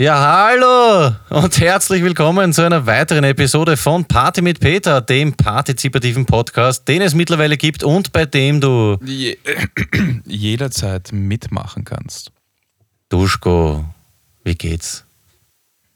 [0.00, 6.24] Ja, hallo und herzlich willkommen zu einer weiteren Episode von Party mit Peter, dem partizipativen
[6.24, 9.36] Podcast, den es mittlerweile gibt und bei dem du Je
[10.24, 12.32] jederzeit mitmachen kannst.
[13.10, 13.84] Duschko,
[14.42, 15.04] wie geht's?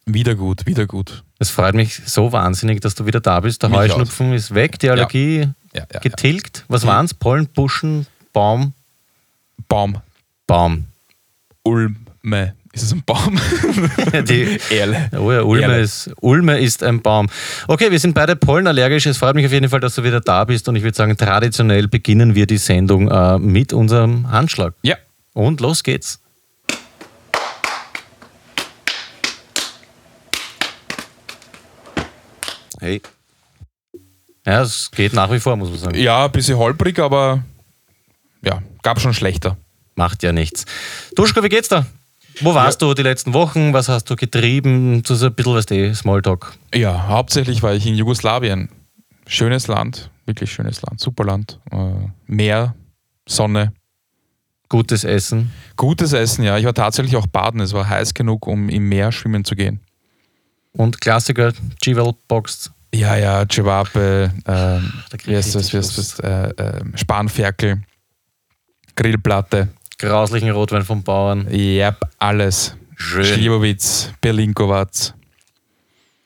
[0.05, 1.25] Wieder gut, wieder gut.
[1.39, 3.63] Es freut mich so wahnsinnig, dass du wieder da bist.
[3.63, 5.39] Der Mich Heuschnupfen ist weg, die Allergie
[5.73, 6.01] Ja, ja, ja.
[6.01, 6.67] getilgt.
[6.69, 6.89] Was Ja.
[6.91, 7.15] waren's?
[7.15, 8.75] Pollen, Buschen, Baum,
[9.67, 10.03] Baum,
[10.47, 10.85] Baum.
[11.63, 12.55] Ulme.
[12.75, 13.39] Ist es ein Baum?
[14.29, 15.09] Die, Erle.
[15.17, 15.85] Oh ja, Ulme Ehrlich.
[15.85, 17.29] ist, Ulme ist ein Baum.
[17.69, 19.07] Okay, wir sind beide pollenallergisch.
[19.07, 20.69] Es freut mich auf jeden Fall, dass du wieder da bist.
[20.69, 24.75] Und ich würde sagen, traditionell beginnen wir die Sendung äh, mit unserem Handschlag.
[24.83, 24.97] Ja.
[25.35, 26.19] Und los geht's.
[32.81, 33.01] Hey.
[34.45, 35.99] Ja, es geht nach wie vor, muss man sagen.
[35.99, 37.45] Ja, ein bisschen holprig, aber
[38.43, 39.57] ja, gab schon schlechter.
[39.95, 40.67] Macht ja nichts.
[41.15, 41.87] Duschko, wie geht's da?
[42.41, 43.73] Wo warst du die letzten Wochen?
[43.73, 45.03] Was hast du getrieben?
[45.07, 46.55] So so ein bisschen, was die Smalltalk.
[46.75, 48.69] Ja, hauptsächlich war ich in Jugoslawien.
[49.27, 51.61] Schönes Land, wirklich schönes Land, super Land.
[51.71, 51.77] Äh,
[52.27, 52.75] Meer,
[53.27, 53.73] Sonne,
[54.69, 55.53] Gutes Essen.
[55.77, 56.59] gutes Essen, ja.
[56.59, 57.61] Ich war tatsächlich auch baden.
[57.61, 59.79] Es war heiß genug, um im Meer schwimmen zu gehen.
[60.73, 62.73] Und Klassiker, G-Well Boxed.
[62.93, 64.81] Ja, ja, Cevape, äh,
[65.33, 67.83] das, das, äh, äh, Spanferkel,
[68.97, 71.47] Grillplatte, Grauslichen Rotwein vom Bauern.
[71.53, 72.77] yep, alles.
[72.97, 73.25] Schön.
[73.25, 75.15] Slivovitz, Berlinkovac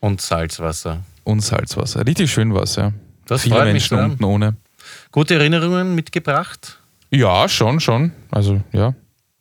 [0.01, 1.03] Und Salzwasser.
[1.25, 2.07] und Salzwasser.
[2.07, 2.93] Richtig schön was, ja.
[3.27, 4.05] Das Viele mich Menschen sehr.
[4.07, 4.57] unten ohne.
[5.13, 6.79] Gute Erinnerungen mitgebracht?
[7.11, 8.13] Ja, schon, schon.
[8.31, 8.95] Also, ja.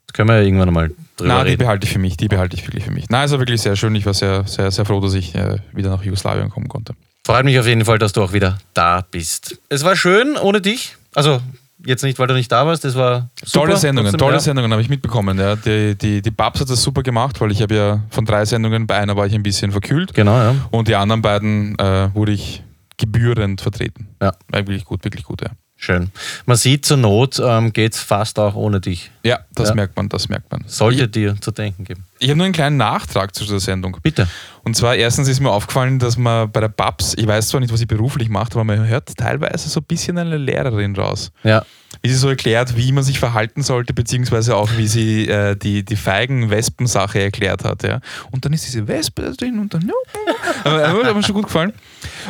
[0.07, 1.59] Das können wir ja irgendwann mal drüber Na, die reden.
[1.59, 3.05] behalte ich für mich, die behalte ich wirklich für mich.
[3.09, 3.93] Na, es war wirklich sehr schön.
[3.95, 6.93] Ich war sehr, sehr, sehr froh, dass ich äh, wieder nach Jugoslawien kommen konnte.
[7.25, 9.57] Freut mich auf jeden Fall, dass du auch wieder da bist.
[9.67, 10.95] Es war schön ohne dich.
[11.13, 11.41] Also,
[11.85, 12.85] jetzt nicht, weil du nicht da warst.
[12.85, 13.65] Es war super.
[13.65, 14.39] tolle Sendungen, tolle ja.
[14.39, 15.37] Sendungen habe ich mitbekommen.
[15.37, 15.55] Ja.
[15.55, 18.87] Die, die, die Babs hat das super gemacht, weil ich habe ja von drei Sendungen,
[18.87, 20.55] bei einer war ich ein bisschen verkühlt Genau, ja.
[20.71, 22.63] und die anderen beiden äh, wurde ich
[22.97, 24.07] gebührend vertreten.
[24.21, 24.31] Ja.
[24.49, 25.49] War wirklich gut, wirklich gut, ja.
[25.79, 26.11] Schön.
[26.47, 29.11] Man sieht, zur Not ähm, geht es fast auch ohne dich.
[29.23, 29.75] Ja, das Ja.
[29.75, 30.63] merkt man, das merkt man.
[30.65, 32.03] Sollte Ich, dir zu denken geben.
[32.17, 33.95] ich habe nur einen kleinen Nachtrag zu der Sendung.
[34.01, 34.27] Bitte.
[34.63, 37.71] Und zwar erstens ist mir aufgefallen, dass man bei der Babs, ich weiß zwar nicht,
[37.71, 41.31] was sie beruflich macht, aber man hört teilweise so ein bisschen eine Lehrerin raus.
[41.43, 41.63] Ja.
[42.01, 45.85] Wie sie so erklärt, wie man sich verhalten sollte, beziehungsweise auch, wie sie äh, die,
[45.85, 47.83] die Feigen-Wespen-Sache erklärt hat.
[47.83, 48.01] Ja.
[48.31, 49.89] Und dann ist diese Wespe drin und dann.
[50.63, 51.73] aber, aber hat mir schon gut gefallen.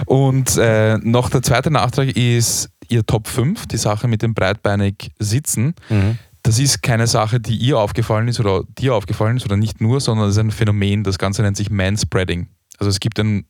[0.06, 5.12] Und äh, noch der zweite Nachtrag ist ihr Top 5, die Sache mit dem breitbeinig
[5.20, 5.74] Sitzen.
[5.90, 6.18] Mhm.
[6.44, 10.00] Das ist keine Sache, die ihr aufgefallen ist oder dir aufgefallen ist oder nicht nur,
[10.00, 11.04] sondern es ist ein Phänomen.
[11.04, 12.48] Das Ganze nennt sich Manspreading.
[12.80, 13.46] Also es gibt einen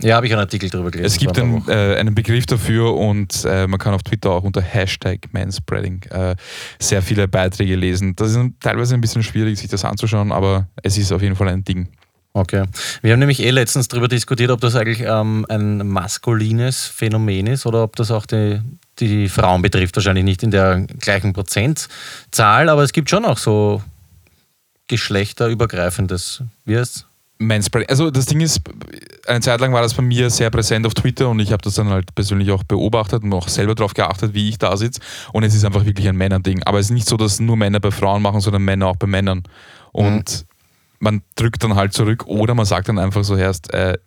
[0.00, 1.06] Ja, habe ich einen Artikel drüber gelesen.
[1.06, 4.44] es gibt ein einen, äh, einen Begriff dafür und äh, man kann auf Twitter auch
[4.44, 6.36] unter Hashtag Manspreading äh,
[6.78, 8.16] sehr viele Beiträge lesen.
[8.16, 11.48] Das ist teilweise ein bisschen schwierig, sich das anzuschauen, aber es ist auf jeden Fall
[11.48, 11.88] ein Ding.
[12.34, 12.64] Okay.
[13.02, 17.66] Wir haben nämlich eh letztens darüber diskutiert, ob das eigentlich ähm, ein maskulines Phänomen ist
[17.66, 18.60] oder ob das auch die,
[18.98, 19.96] die Frauen betrifft.
[19.96, 23.82] Wahrscheinlich nicht in der gleichen Prozentzahl, aber es gibt schon auch so
[24.88, 26.42] geschlechterübergreifendes.
[26.64, 27.06] Wie heißt's?
[27.38, 27.88] Manspreading.
[27.88, 28.60] Also das Ding ist,
[29.26, 31.74] eine Zeit lang war das bei mir sehr präsent auf Twitter und ich habe das
[31.74, 35.00] dann halt persönlich auch beobachtet und auch selber darauf geachtet, wie ich da sitze.
[35.32, 36.62] Und es ist einfach wirklich ein Männerding.
[36.64, 39.06] Aber es ist nicht so, dass nur Männer bei Frauen machen, sondern Männer auch bei
[39.06, 39.44] Männern.
[39.92, 40.47] Und
[40.98, 43.98] man drückt dann halt zurück oder man sagt dann einfach so erst, äh,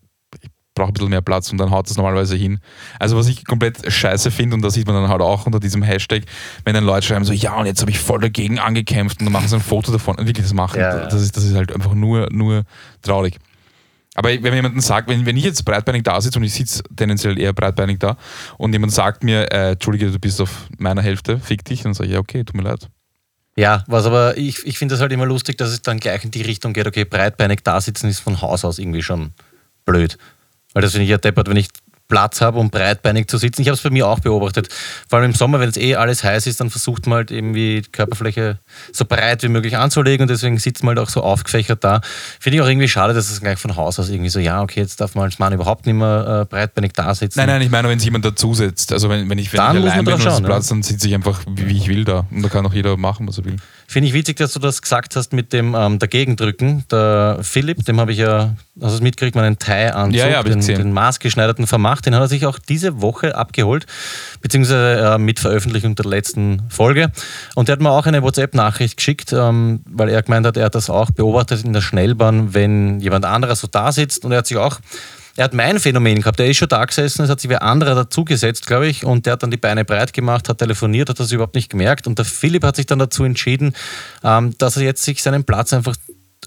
[0.41, 2.59] ich brauche ein bisschen mehr Platz und dann haut das normalerweise hin.
[2.97, 5.83] Also was ich komplett scheiße finde und das sieht man dann halt auch unter diesem
[5.83, 6.23] Hashtag,
[6.63, 9.33] wenn dann Leute schreiben so, ja und jetzt habe ich voll dagegen angekämpft und dann
[9.33, 11.05] machen sie ein Foto davon und wirklich das machen, Ja.
[11.05, 12.63] Das, ist, das ist halt einfach nur, nur
[13.01, 13.37] traurig.
[14.15, 17.39] Aber wenn jemand sagt, wenn, wenn ich jetzt breitbeinig da sitze und ich sitze tendenziell
[17.39, 18.17] eher breitbeinig da
[18.57, 22.07] und jemand sagt mir, äh, Entschuldige, du bist auf meiner Hälfte, fick dich, dann sage
[22.07, 22.89] ich, ja okay, tut mir leid.
[23.57, 26.31] Ja, was aber ich, ich finde das halt immer lustig, dass es dann gleich in
[26.31, 29.33] die Richtung geht, okay, breitbeinig da sitzen ist von Haus aus irgendwie schon
[29.85, 30.17] blöd.
[30.73, 31.67] Weil das finde ich ja deppert, wenn ich
[32.11, 33.61] Platz habe, um breitbeinig zu sitzen.
[33.61, 34.67] Ich habe es bei mir auch beobachtet.
[35.09, 37.81] Vor allem im Sommer, wenn es eh alles heiß ist, dann versucht man halt irgendwie
[37.81, 38.59] die Körperfläche
[38.91, 42.01] so breit wie möglich anzulegen und deswegen sitzt man halt auch so aufgefächert da.
[42.41, 44.81] Finde ich auch irgendwie schade, dass es gleich von Haus aus irgendwie so, ja, okay,
[44.81, 47.39] jetzt darf man als Mann überhaupt nicht mehr äh, breitbeinig da sitzen.
[47.39, 48.91] Nein, nein, ich meine, wenn es jemand dazusetzt.
[48.91, 51.15] Also wenn, wenn ich, wenn Dann ich allein bin und schauen, Platz, dann sitze ich
[51.15, 52.25] einfach, wie, wie ich will da.
[52.29, 53.55] Und da kann auch jeder machen, was er will.
[53.91, 56.85] Finde ich witzig, dass du das gesagt hast mit dem ähm, Dagegendrücken.
[56.89, 60.61] Der Philipp, dem habe ich ja, hast du es mitgekriegt, meinen Thai-Anzug, Ja, ja, den,
[60.61, 63.87] den maßgeschneiderten vermacht, den hat er sich auch diese Woche abgeholt,
[64.39, 67.11] beziehungsweise äh, mit Veröffentlichung der letzten Folge.
[67.55, 70.75] Und der hat mir auch eine WhatsApp-Nachricht geschickt, ähm, weil er gemeint hat, er hat
[70.75, 74.47] das auch beobachtet in der Schnellbahn, wenn jemand anderer so da sitzt und er hat
[74.47, 74.79] sich auch
[75.41, 76.37] er hat mein Phänomen gehabt.
[76.37, 79.33] Der ist schon da gesessen, es hat sich wer anderer dazugesetzt, glaube ich, und der
[79.33, 82.05] hat dann die Beine breit gemacht, hat telefoniert, hat das überhaupt nicht gemerkt.
[82.05, 83.73] Und der Philipp hat sich dann dazu entschieden,
[84.23, 85.95] ähm, dass er jetzt sich seinen Platz einfach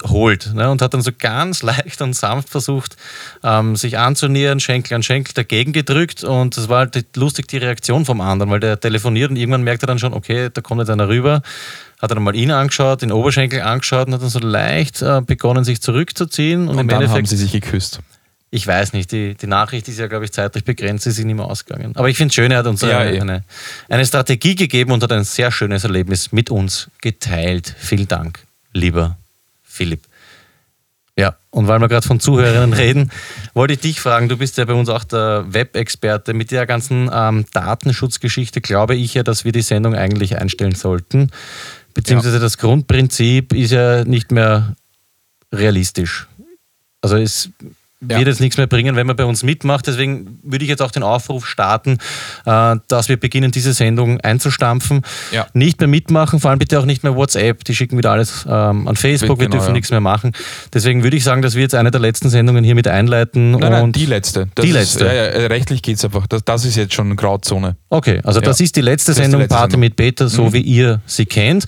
[0.04, 0.54] holt.
[0.54, 0.70] Ne?
[0.70, 2.96] Und hat dann so ganz leicht und sanft versucht,
[3.42, 6.22] ähm, sich anzunähern, Schenkel an Schenkel dagegen gedrückt.
[6.22, 9.82] Und das war halt lustig die Reaktion vom anderen, weil der telefoniert und irgendwann merkt
[9.82, 11.42] er dann schon, okay, da kommt jetzt einer rüber.
[12.00, 15.20] Hat er dann mal ihn angeschaut, den Oberschenkel angeschaut und hat dann so leicht äh,
[15.20, 16.68] begonnen, sich zurückzuziehen.
[16.68, 17.98] Und, Und im dann Endeffekt haben sie sich geküsst.
[18.54, 21.34] Ich weiß nicht, die, die Nachricht ist ja, glaube ich, zeitlich begrenzt, sie sind nicht
[21.34, 21.96] mehr ausgegangen.
[21.96, 23.20] Aber ich finde es schön, er hat uns Ja, eine, eh.
[23.20, 23.44] eine,
[23.88, 27.74] eine Strategie gegeben und hat ein sehr schönes Erlebnis mit uns geteilt.
[27.76, 29.18] Vielen Dank, lieber
[29.64, 30.02] Philipp.
[31.16, 33.10] Ja, und weil wir gerade von Zuhörerinnen reden,
[33.54, 36.32] wollte ich dich fragen, du bist ja bei uns auch der Web-Experte.
[36.32, 41.32] Mit der ganzen ähm, Datenschutzgeschichte glaube ich ja, dass wir die Sendung eigentlich einstellen sollten.
[41.92, 44.76] Beziehungsweise das Grundprinzip ist ja nicht mehr
[45.52, 46.28] realistisch.
[47.00, 47.50] Also es
[48.10, 48.18] Ja.
[48.18, 49.86] wird jetzt nichts mehr bringen, wenn man bei uns mitmacht.
[49.86, 51.98] Deswegen würde ich jetzt auch den Aufruf starten,
[52.46, 55.02] äh, dass wir beginnen, diese Sendung einzustampfen.
[55.32, 55.46] Ja.
[55.54, 57.64] Nicht mehr mitmachen, vor allem bitte auch nicht mehr WhatsApp.
[57.64, 59.38] Die schicken wieder alles ähm, an Facebook.
[59.38, 59.72] wir Genau, dürfen ja.
[59.74, 60.32] nichts mehr machen.
[60.72, 63.52] Deswegen würde ich sagen, dass wir jetzt eine der letzten Sendungen hier mit einleiten.
[63.52, 64.48] Nein, nein, und die letzte.
[64.54, 65.06] Das Die ist, letzte.
[65.06, 66.26] Ja, rechtlich geht es einfach.
[66.26, 67.76] Das, das ist jetzt schon Grauzone.
[67.90, 69.80] Okay, also das ist die letzte Das ist die Sendung letzte Party Sendung.
[69.80, 70.52] mit Peter, so Mhm.
[70.52, 71.64] wie ihr sie kennt.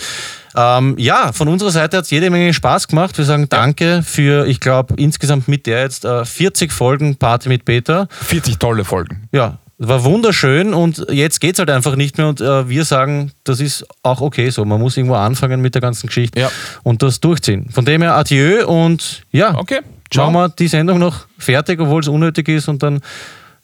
[0.56, 3.16] Ähm, ja, von unserer Seite hat es jede Menge Spaß gemacht.
[3.18, 7.64] Wir sagen danke für, ich glaube, insgesamt mit der jetzt äh, 40 Folgen Party mit
[7.64, 8.08] Peter.
[8.10, 9.28] 40 tolle Folgen.
[9.32, 13.32] Ja, war wunderschön und jetzt geht es halt einfach nicht mehr und äh, wir sagen,
[13.44, 14.64] das ist auch okay so.
[14.64, 16.50] Man muss irgendwo anfangen mit der ganzen Geschichte Ja.
[16.82, 17.68] und das durchziehen.
[17.70, 19.80] Von dem her Adieu und ja, Okay,
[20.10, 20.30] ciao.
[20.30, 23.00] machen wir die Sendung noch fertig, obwohl es unnötig ist und dann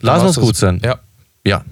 [0.02, 0.82] lassen wir es gut sein.
[0.84, 0.96] Ja.
[1.46, 1.62] Ja.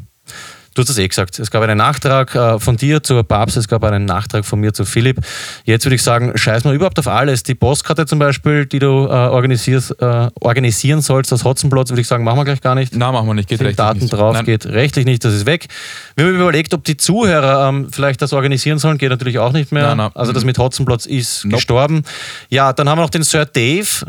[0.75, 1.39] Du hast es eh gesagt.
[1.41, 4.73] Es gab einen Nachtrag äh, von dir zur Babs, es gab einen Nachtrag von mir
[4.73, 5.19] zu Philipp.
[5.65, 7.43] Jetzt würde ich sagen, scheiß mal überhaupt auf alles.
[7.43, 12.07] Die Postkarte zum Beispiel, die du äh, organisierst, äh, organisieren sollst, das Hotzenplotz, würde ich
[12.07, 12.95] sagen, machen wir gleich gar nicht.
[12.95, 13.49] Nein, machen wir nicht.
[13.49, 14.13] Geht Sind rechtlich Daten nicht.
[14.13, 14.45] drauf, Nein.
[14.45, 15.67] geht rechtlich nicht, das ist weg.
[16.15, 19.73] Wir haben überlegt, ob die Zuhörer ähm, vielleicht das organisieren sollen, geht natürlich auch nicht
[19.73, 19.83] mehr.
[19.89, 20.11] Nein, nein.
[20.15, 21.57] Also das mit Hotzenplotz ist Nope.
[21.57, 22.05] gestorben.
[22.49, 24.07] Ja, dann haben wir noch den Sir Dave,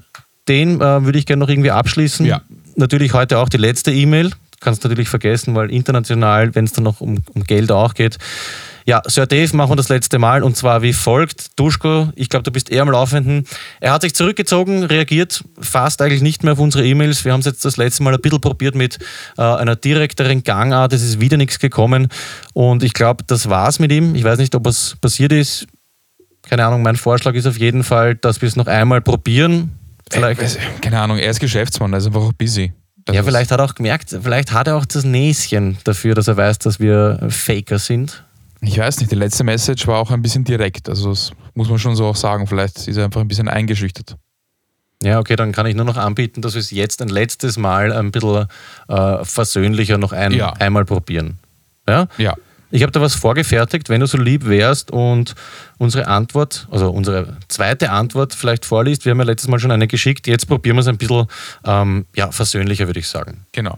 [0.47, 2.23] den äh, würde ich gerne noch irgendwie abschließen.
[2.25, 2.41] Ja.
[2.75, 4.31] Natürlich heute auch die letzte E-Mail.
[4.61, 8.17] Kannst natürlich vergessen, weil international, wenn es dann noch um, um Geld auch geht.
[8.85, 11.59] Ja, Sir Dave machen wir das letzte Mal und zwar wie folgt.
[11.59, 13.45] Duschko, ich glaube, du bist eher am Laufenden.
[13.79, 17.23] Er hat sich zurückgezogen, reagiert fast eigentlich nicht mehr auf unsere E-Mails.
[17.25, 18.97] Wir haben es jetzt das letzte Mal ein bisschen probiert mit
[19.37, 20.93] äh, einer direkteren Gangart.
[20.93, 22.07] Es ist wieder nichts gekommen
[22.53, 24.15] und ich glaube, das war's mit ihm.
[24.15, 25.67] Ich weiß nicht, ob was passiert ist.
[26.43, 29.77] Keine Ahnung, mein Vorschlag ist auf jeden Fall, dass wir es noch einmal probieren.
[30.11, 30.41] Vielleicht.
[30.41, 32.73] Äh, weiß- keine Ahnung, er ist Geschäftsmann, er ist einfach auch busy.
[33.06, 36.27] Das Ja, vielleicht hat er auch gemerkt, vielleicht hat er auch das Näschen dafür, dass
[36.27, 38.24] er weiß, dass wir Faker sind.
[38.62, 40.88] Ich weiß nicht, die letzte Message war auch ein bisschen direkt.
[40.88, 42.45] Also das muss man schon so auch sagen.
[42.45, 44.18] Vielleicht ist er einfach ein bisschen eingeschüchtert.
[45.01, 47.92] Ja, okay, dann kann ich nur noch anbieten, dass wir es jetzt ein letztes Mal
[47.92, 48.45] ein bisschen
[48.88, 50.53] äh, versöhnlicher noch ein, Ja.
[50.53, 51.39] einmal probieren.
[51.89, 52.07] Ja?
[52.19, 52.36] Ja.
[52.71, 55.35] Ich habe da was vorgefertigt, wenn du so lieb wärst und
[55.77, 59.06] unsere Antwort, also unsere zweite Antwort vielleicht vorliest.
[59.06, 61.27] Wir haben ja letztes Mal schon eine geschickt, jetzt probieren wir es ein bisschen
[61.65, 63.45] ähm, ja, versöhnlicher, würde ich sagen.
[63.51, 63.77] Genau.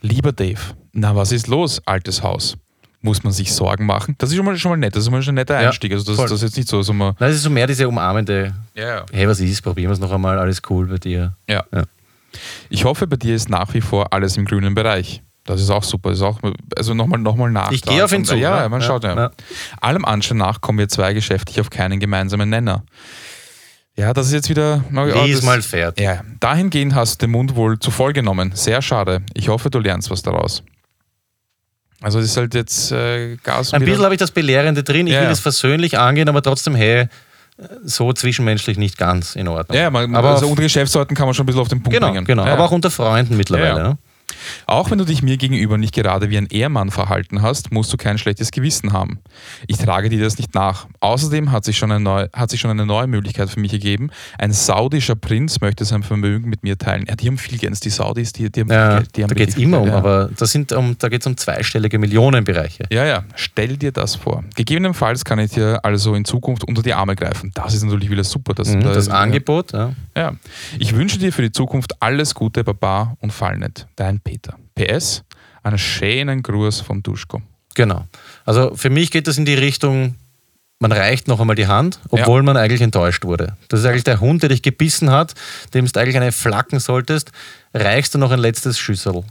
[0.00, 0.60] Lieber Dave,
[0.92, 2.56] na was ist los, altes Haus?
[3.02, 4.14] Muss man sich Sorgen machen?
[4.18, 5.92] Das ist schon mal, schon mal nett, das ist mal schon ein netter Ja, Einstieg.
[5.92, 6.26] Also das, voll.
[6.28, 8.88] das ist jetzt nicht so, so mal, Nein, es ist so mehr diese umarmende, ja,
[8.88, 9.06] ja.
[9.10, 11.34] hey, was ist, probieren wir es noch einmal, alles cool bei dir.
[11.48, 11.64] Ja.
[11.72, 11.84] Ja.
[12.68, 15.22] Ich hoffe, bei dir ist nach wie vor alles im grünen Bereich.
[15.44, 16.10] Das ist auch super.
[16.10, 16.38] Das ist auch,
[16.76, 17.72] also nochmal noch mal nach.
[17.72, 18.36] Ich gehe auf ihn zu.
[18.36, 18.68] Ja, ne?
[18.68, 19.16] man schaut ja.
[19.16, 19.30] ja.
[19.80, 22.84] Allem Anschein nach kommen wir zwei geschäftlich auf keinen gemeinsamen Nenner.
[23.96, 24.84] Ja, das ist jetzt wieder.
[24.94, 26.04] oh, Diesmal fertig.
[26.04, 28.52] Ja, dahingehend hast du den Mund wohl zu voll genommen.
[28.54, 29.22] Sehr schade.
[29.34, 30.62] Ich hoffe, du lernst was daraus.
[32.00, 33.74] Also es ist halt jetzt äh, Gas.
[33.74, 35.06] Ein bisschen habe ich das Belehrende drin.
[35.06, 35.32] Ich Ja, will ja.
[35.32, 37.08] es versöhnlich angehen, aber trotzdem, hey,
[37.84, 39.76] so zwischenmenschlich nicht ganz in Ordnung.
[39.76, 42.10] Ja, man, aber also unter Geschäftsleuten kann man schon ein bisschen auf den Punkt genau,
[42.10, 42.24] bringen.
[42.24, 42.46] genau.
[42.46, 42.54] Ja.
[42.54, 43.68] Aber auch unter Freunden mittlerweile.
[43.68, 43.88] Ja, ja.
[43.90, 43.98] Ne?
[44.66, 47.96] Auch wenn du dich mir gegenüber nicht gerade wie ein Ehemann verhalten hast, musst du
[47.96, 49.18] kein schlechtes Gewissen haben.
[49.66, 50.86] Ich trage dir das nicht nach.
[51.00, 54.10] Außerdem hat sich schon eine neue, hat sich schon eine neue Möglichkeit für mich ergeben.
[54.38, 57.04] Ein saudischer Prinz möchte sein Vermögen mit mir teilen.
[57.08, 59.16] Ja, die haben viel Geld, die Saudis, die, die haben Ja, viel Geld.
[59.16, 59.96] Die haben da geht es immer um, ja.
[59.96, 62.84] aber das sind um, da geht es um zweistellige Millionenbereiche.
[62.92, 64.44] Ja, ja, stell dir das vor.
[64.56, 67.50] Gegebenenfalls kann ich dir also in Zukunft unter die Arme greifen.
[67.54, 68.54] Das ist natürlich wieder super.
[68.54, 69.92] Das, Mhm, da- das Angebot, ja.
[70.16, 70.32] Ja.
[70.78, 73.86] Ich wünsche dir für die Zukunft alles Gute, Baba und fall nicht.
[74.20, 74.56] Peter.
[74.74, 75.24] PS,
[75.62, 77.42] einen schönen Gruß von Duschko.
[77.74, 78.06] genau.
[78.44, 80.16] Also für mich geht das in die Richtung,
[80.80, 83.56] man reicht noch einmal die Hand, obwohl man eigentlich enttäuscht wurde.
[83.68, 85.34] Das ist eigentlich der Hund, der dich gebissen hat,
[85.74, 87.32] dem du eigentlich eine flacken solltest,
[87.74, 89.24] reichst du noch ein letztes Schüssel.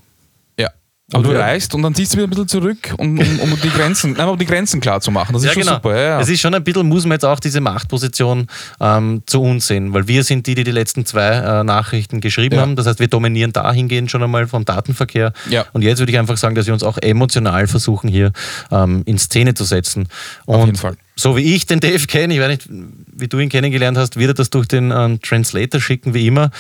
[1.11, 1.39] Aber du ja.
[1.39, 4.27] reichst und dann ziehst du wieder ein bisschen zurück, um, um, um die Grenzen, nein,
[4.27, 5.33] um die Grenzen klar zu machen.
[5.33, 5.75] Das ist Ja, schon genau.
[5.75, 5.95] super.
[5.95, 6.19] Ja, ja.
[6.21, 8.47] Es ist schon ein bisschen, muss man jetzt auch diese Machtposition
[8.79, 12.59] ähm, zu uns sehen, weil wir sind die, die die letzten zwei äh, Nachrichten geschrieben
[12.59, 12.75] haben.
[12.75, 15.33] Das heißt, wir dominieren dahingehend schon einmal vom Datenverkehr.
[15.73, 18.31] Und jetzt würde ich einfach sagen, dass wir uns auch emotional versuchen, hier
[18.71, 20.07] ähm, in Szene zu setzen.
[20.45, 20.95] Und jeden Fall.
[21.15, 24.29] so wie ich den Dave kenne, ich weiß nicht, wie du ihn kennengelernt hast, wird
[24.31, 26.51] er das durch den ähm, Translator schicken, wie immer.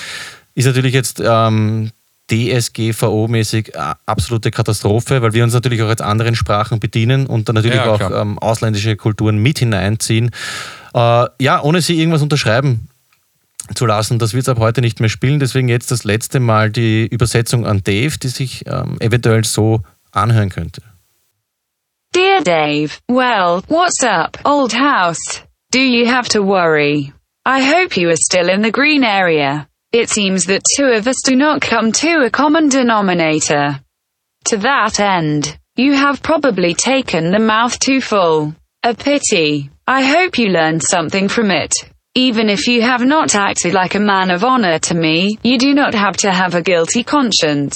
[0.55, 1.91] Ist natürlich jetzt ähm,
[2.29, 7.55] DSGVO-mäßig äh, absolute Katastrophe, weil wir uns natürlich auch jetzt anderen Sprachen bedienen und dann
[7.55, 10.31] natürlich Ja, auch ähm, ausländische Kulturen mit hineinziehen.
[10.93, 12.89] Äh, ja, ohne sie irgendwas unterschreiben
[13.75, 15.39] zu lassen, das wird es ab heute nicht mehr spielen.
[15.39, 19.81] Deswegen jetzt das letzte Mal die Übersetzung an Dave, die sich ähm, eventuell so
[20.11, 20.81] anhören könnte.
[22.15, 25.43] Dear Dave, well, what's up, old house?
[25.71, 27.13] Do you have to worry?
[27.45, 29.67] I hope you are still in the green area.
[29.91, 33.79] It seems that two of us do not come to a common denominator.
[34.45, 38.53] To that end, you have probably taken the mouth too full.
[38.83, 39.71] A pity.
[39.87, 41.73] I hope you learned something from it.
[42.13, 45.73] Even if you have not acted like a man of honor to me, you do
[45.73, 47.75] not have to have a guilty conscience.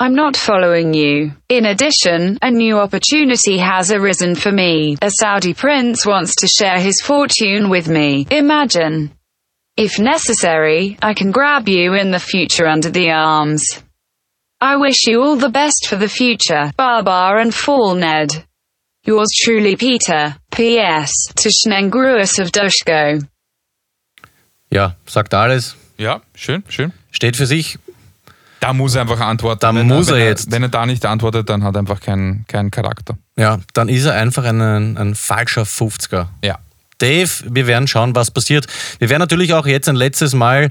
[0.00, 1.30] I'm not following you.
[1.48, 4.96] In addition, a new opportunity has arisen for me.
[5.00, 8.26] A Saudi prince wants to share his fortune with me.
[8.32, 9.12] Imagine.
[9.76, 13.82] If necessary, I can grab you in the future under the arms.
[14.60, 18.44] I wish you all the best for the future, Barbar and Fall Ned.
[19.04, 20.36] Yours truly, Peter.
[20.52, 21.10] P.S.
[21.34, 23.26] To Schnengruus of Dushko.
[24.70, 26.92] Ja, sagt alles, ja, schön, schön.
[27.10, 27.76] steht für sich.
[28.60, 29.60] Da muss er einfach antworten.
[29.60, 30.50] Da wenn muss wenn er jetzt.
[30.52, 33.18] Wenn er da nicht antwortet, dann hat er einfach keinen keinen Charakter.
[33.36, 34.60] Ja, dann ist er einfach ein,
[34.96, 36.28] ein falscher 50er.
[36.42, 36.60] Ja.
[37.04, 38.66] Dave, wir werden schauen, was passiert.
[38.98, 40.70] Wir werden natürlich auch jetzt ein letztes Mal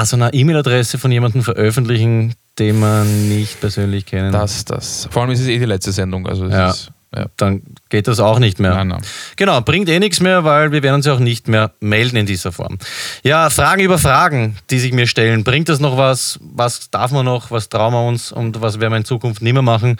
[0.00, 4.32] also eine E-Mail-Adresse von jemandem veröffentlichen, den wir nicht persönlich kennen.
[4.32, 5.06] Das, das.
[5.10, 6.26] Vor allem ist es eh die letzte Sendung.
[6.26, 6.70] Also Ja.
[6.70, 7.26] ist, ja.
[7.36, 8.74] Dann geht das auch nicht mehr.
[8.74, 9.02] Nein, nein.
[9.36, 12.24] Genau, bringt eh nichts mehr, weil wir werden uns ja auch nicht mehr melden in
[12.26, 12.78] dieser Form.
[13.22, 15.44] Ja, Fragen über Fragen, die sich mir stellen.
[15.44, 16.38] Bringt das noch was?
[16.40, 17.50] Was darf man noch?
[17.50, 18.32] Was trauen wir uns?
[18.32, 19.98] Und was werden wir in Zukunft nicht mehr machen?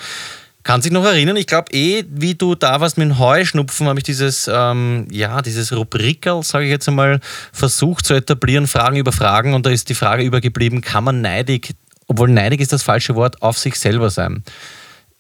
[0.63, 3.99] Kann sich noch erinnern, ich glaube eh, wie du da warst mit dem Heuschnupfen, habe
[3.99, 7.21] ich dieses, ähm, ja, dieses Rubrikerl, sage ich jetzt einmal,
[7.53, 9.55] versucht zu etablieren, Fragen über Fragen.
[9.55, 11.75] Und da ist die Frage übergeblieben, kann man neidig,
[12.09, 14.45] obwohl neidig ist das falsche Wort, auf sich selber sein?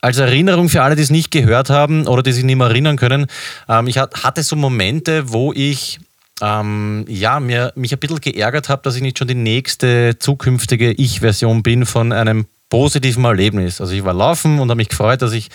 [0.02, 2.96] als Erinnerung für alle, die es nicht gehört haben oder die sich nicht mehr erinnern
[2.96, 3.26] können,
[3.68, 5.98] ähm, ich hat- hatte so Momente, wo ich
[6.40, 10.92] ähm, ja, mir, mich ein bisschen geärgert habe, dass ich nicht schon die nächste zukünftige
[10.92, 13.80] Ich-Version bin von einem positiven Erlebnis.
[13.80, 15.50] Also ich war laufen und habe mich gefreut, dass ich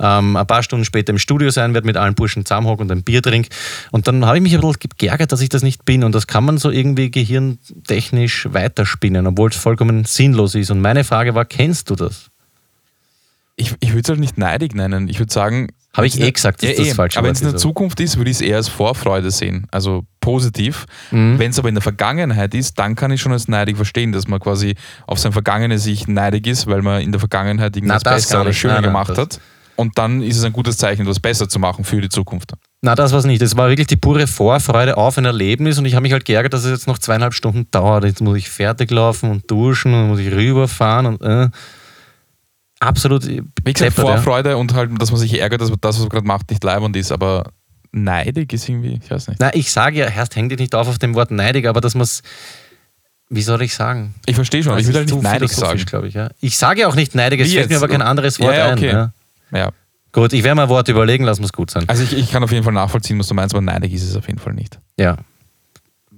[0.00, 3.02] ähm, ein paar Stunden später im Studio sein werde, mit allen Burschen zusammenhocken und ein
[3.02, 3.50] Bier trinke.
[3.90, 6.04] Und dann habe ich mich ein bisschen geärgert, dass ich das nicht bin.
[6.04, 10.70] Und das kann man so irgendwie gehirntechnisch weiterspinnen, obwohl es vollkommen sinnlos ist.
[10.70, 12.29] Und meine Frage war, kennst du das?
[13.60, 15.08] Ich, ich würde es halt nicht neidig nennen.
[15.08, 15.68] Ich würde sagen.
[15.92, 16.94] Habe ich eh gesagt, dass ja, das eh.
[16.94, 19.30] falsche Aber wenn es in der ist, Zukunft ist, würde ich es eher als Vorfreude
[19.30, 19.66] sehen.
[19.72, 20.86] Also positiv.
[21.10, 21.38] Mhm.
[21.38, 24.28] Wenn es aber in der Vergangenheit ist, dann kann ich schon als neidig verstehen, dass
[24.28, 24.76] man quasi
[25.08, 28.40] auf sein vergangenes Ich neidig ist, weil man in der Vergangenheit irgendwas Na, das besser
[28.42, 29.40] oder schöner Nein, nein, gemacht das- hat.
[29.76, 32.52] Und dann ist es ein gutes Zeichen, etwas besser zu machen für die Zukunft.
[32.82, 33.40] Na, das war es nicht.
[33.40, 36.52] Es war wirklich die pure Vorfreude auf ein Erlebnis und ich habe mich halt geärgert,
[36.52, 38.04] dass es jetzt noch zweieinhalb Stunden dauert.
[38.04, 41.48] Jetzt muss ich fertig laufen und duschen und muss ich rüberfahren und äh,
[42.80, 43.26] absolut.
[43.26, 46.50] Wie gesagt, Vorfreude und halt, dass man sich ärgert, dass das, was man gerade macht,
[46.50, 47.52] nicht leibend ist, aber
[47.92, 49.40] neidig ist irgendwie, ich weiß nicht.
[49.40, 51.94] Na, ich sage ja, erst häng dich nicht auf auf dem Wort neidig, aber dass
[51.94, 52.22] man es.
[53.32, 54.14] Wie soll ich sagen?
[54.26, 55.80] Ich verstehe schon, Das ich will halt nicht neidig sagen.
[56.04, 56.14] ich.
[56.14, 56.30] Ja.
[56.40, 57.82] Ich sage ja auch nicht neidig, es Wie fällt mir jetzt?
[57.84, 58.78] aber kein anderes Wort Ja, ja, ein.
[58.78, 58.88] okay.
[58.90, 59.12] Ja.
[59.52, 59.70] Ja.
[60.12, 61.84] Gut, ich werde mal ein Wort überlegen, lass es gut sein.
[61.88, 64.16] Also ich, ich kann auf jeden Fall nachvollziehen, was du meinst, aber neidig ist es
[64.16, 64.80] auf jeden Fall nicht.
[64.98, 65.16] Ja.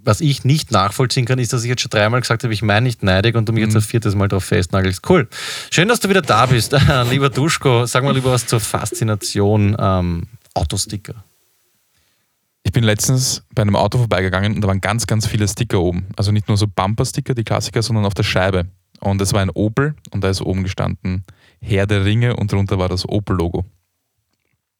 [0.05, 2.85] Was ich nicht nachvollziehen kann, ist, dass ich jetzt schon dreimal gesagt habe, ich meine
[2.85, 5.09] nicht neidig und du mich jetzt ein viertes Mal drauf festnagelst.
[5.09, 5.29] Cool.
[5.71, 6.73] Schön, dass du wieder da bist.
[7.11, 11.25] lieber Duschko, sag mal lieber was zur Faszination ähm, Autosticker.
[12.65, 16.07] Ich bin letztens bei einem Auto vorbeigegangen und da waren ganz, ganz viele Sticker oben.
[16.17, 18.67] Also nicht nur so Bumper-Sticker, die Klassiker, sondern auf der Scheibe.
[19.01, 21.25] Und es war ein Opel und da ist oben gestanden
[21.61, 23.65] Herr der Ringe und darunter war das Opel-Logo.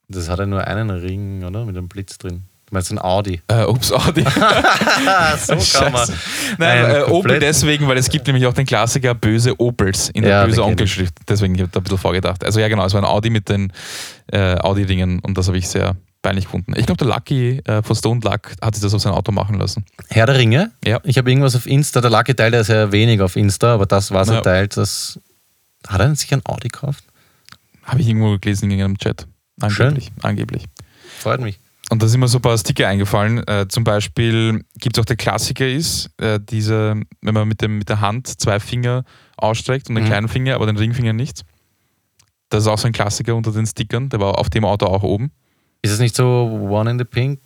[0.09, 1.65] Das hat ja nur einen Ring, oder?
[1.65, 2.43] Mit einem Blitz drin.
[2.73, 3.43] Meinst ein Audi.
[3.49, 4.25] Äh, ups, Audi.
[5.39, 6.09] So kann man.
[6.59, 10.23] Nein, Ein äh, Opel deswegen, weil es gibt nämlich auch den Klassiker böse Opels in
[10.23, 10.65] der Ja, böse.
[10.65, 11.13] Onkelschrift.
[11.29, 12.43] Deswegen habe ich da ein bisschen vorgedacht.
[12.45, 13.73] Also ja genau, es war ein Audi mit den
[14.33, 16.73] äh, Audi-Ringen und das habe ich sehr peinlich gefunden.
[16.77, 19.59] Ich glaube, der Lucky äh, von Stone Luck hat sich das auf sein Auto machen
[19.59, 19.85] lassen.
[20.09, 20.71] Herr der Ringe.
[20.85, 20.99] Ja.
[21.05, 24.13] Ich habe irgendwas auf Insta, der Lucky teilt ja sehr wenig auf Insta, aber das,
[24.13, 24.37] was Ja.
[24.37, 25.19] er teilt, das.
[25.87, 27.05] Hat er sich ein Audi gekauft?
[27.85, 29.27] Habe ich irgendwo gelesen in einem Chat.
[29.61, 30.11] Angeblich.
[30.23, 30.65] Angeblich.
[31.19, 31.59] Freut mich.
[31.93, 33.47] Und da sind mir so ein paar Sticker eingefallen.
[33.47, 37.77] Äh, zum Beispiel gibt es auch der Klassiker ist, äh, diese, wenn man mit, dem,
[37.77, 39.05] mit der Hand zwei Finger
[39.37, 40.09] ausstreckt und den Mhm.
[40.09, 41.43] kleinen Finger, aber den Ringfinger nicht.
[42.49, 44.09] Das ist auch so ein Klassiker unter den Stickern.
[44.09, 45.33] Der war auf dem Auto auch oben.
[45.83, 46.25] Ist es nicht so
[46.71, 47.41] One in the Pink?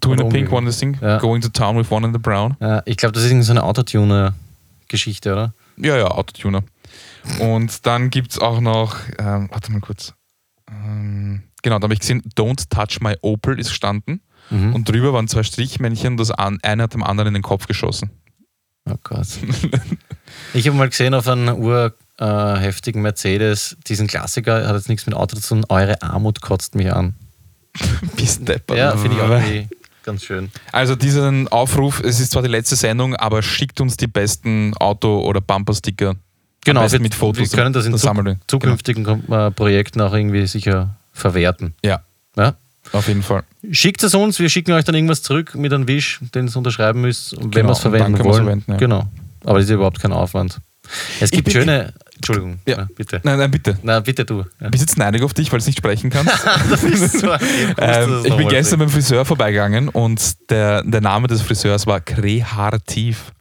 [0.00, 0.96] Two in the pink, one in the thing.
[1.00, 1.18] Ja.
[1.18, 2.56] Going to town with one in the brown.
[2.60, 5.54] Ja, ich glaube, das ist irgendwie so eine Autotuner-Geschichte, oder?
[5.76, 6.62] Ja, ja, Autotuner.
[7.40, 10.14] Und dann gibt es auch noch, ähm, warte mal kurz.
[10.70, 14.20] Ähm, genau, da habe ich gesehen, Don't touch my Opel ist gestanden.
[14.50, 14.72] Mhm.
[14.72, 18.10] Und drüber waren zwei Strichmännchen das eine hat dem anderen in den Kopf geschossen.
[18.88, 19.26] Oh Gott.
[20.54, 25.36] ich habe mal gesehen auf einem urheftigen Mercedes, diesen Klassiker, hat jetzt nichts mit Auto
[25.36, 27.14] zu tun, eure Armut kotzt mich an.
[28.16, 28.78] Bis deppert.
[28.78, 29.68] Ja, finde ich auch irgendwie
[30.04, 30.52] ganz schön.
[30.70, 35.22] Also diesen Aufruf, es ist zwar die letzte Sendung, aber schickt uns die besten Auto-
[35.22, 36.14] oder Bumper-Sticker.
[36.64, 37.50] Genau, wir, mit Fotos.
[37.50, 37.96] wir können das in
[38.46, 41.74] zukünftigen äh, Projekten auch irgendwie sicher verwerten.
[41.84, 42.02] Ja?
[42.36, 42.54] Ja,
[42.92, 43.42] auf jeden Fall.
[43.72, 47.00] Schickt es uns, wir schicken euch dann irgendwas zurück mit einem Wisch, den ihr unterschreiben
[47.00, 48.44] müsst, wenn Genau, wir es verwenden wollen.
[48.44, 48.76] verwenden, ja.
[48.78, 49.08] Genau.
[49.44, 50.58] Aber das ist ja überhaupt kein Aufwand.
[51.20, 51.92] Es gibt schöne.
[52.14, 52.78] Entschuldigung, Ja.
[52.78, 52.88] ja.
[52.96, 53.20] bitte.
[53.24, 53.76] Nein, nein, bitte.
[53.82, 54.44] Na, bitte du.
[54.60, 54.68] Ja.
[54.70, 56.32] Bist jetzt neidig auf dich, weil du nicht sprechen kannst?
[56.70, 57.32] Das ist so,
[57.78, 62.00] ähm, es ich bin gestern beim Friseur vorbeigegangen und der, der Name des Friseurs war
[62.00, 63.32] Krehartiv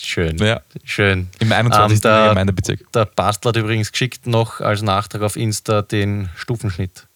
[0.00, 0.38] Schön.
[0.38, 0.60] Ja.
[0.84, 1.28] Schön.
[1.40, 1.96] im 21.
[1.96, 2.90] Ähm, da- Gemeindebezirk.
[2.92, 7.07] Der Bastler hat übrigens geschickt noch als Nachtrag auf Insta den Stufenschnitt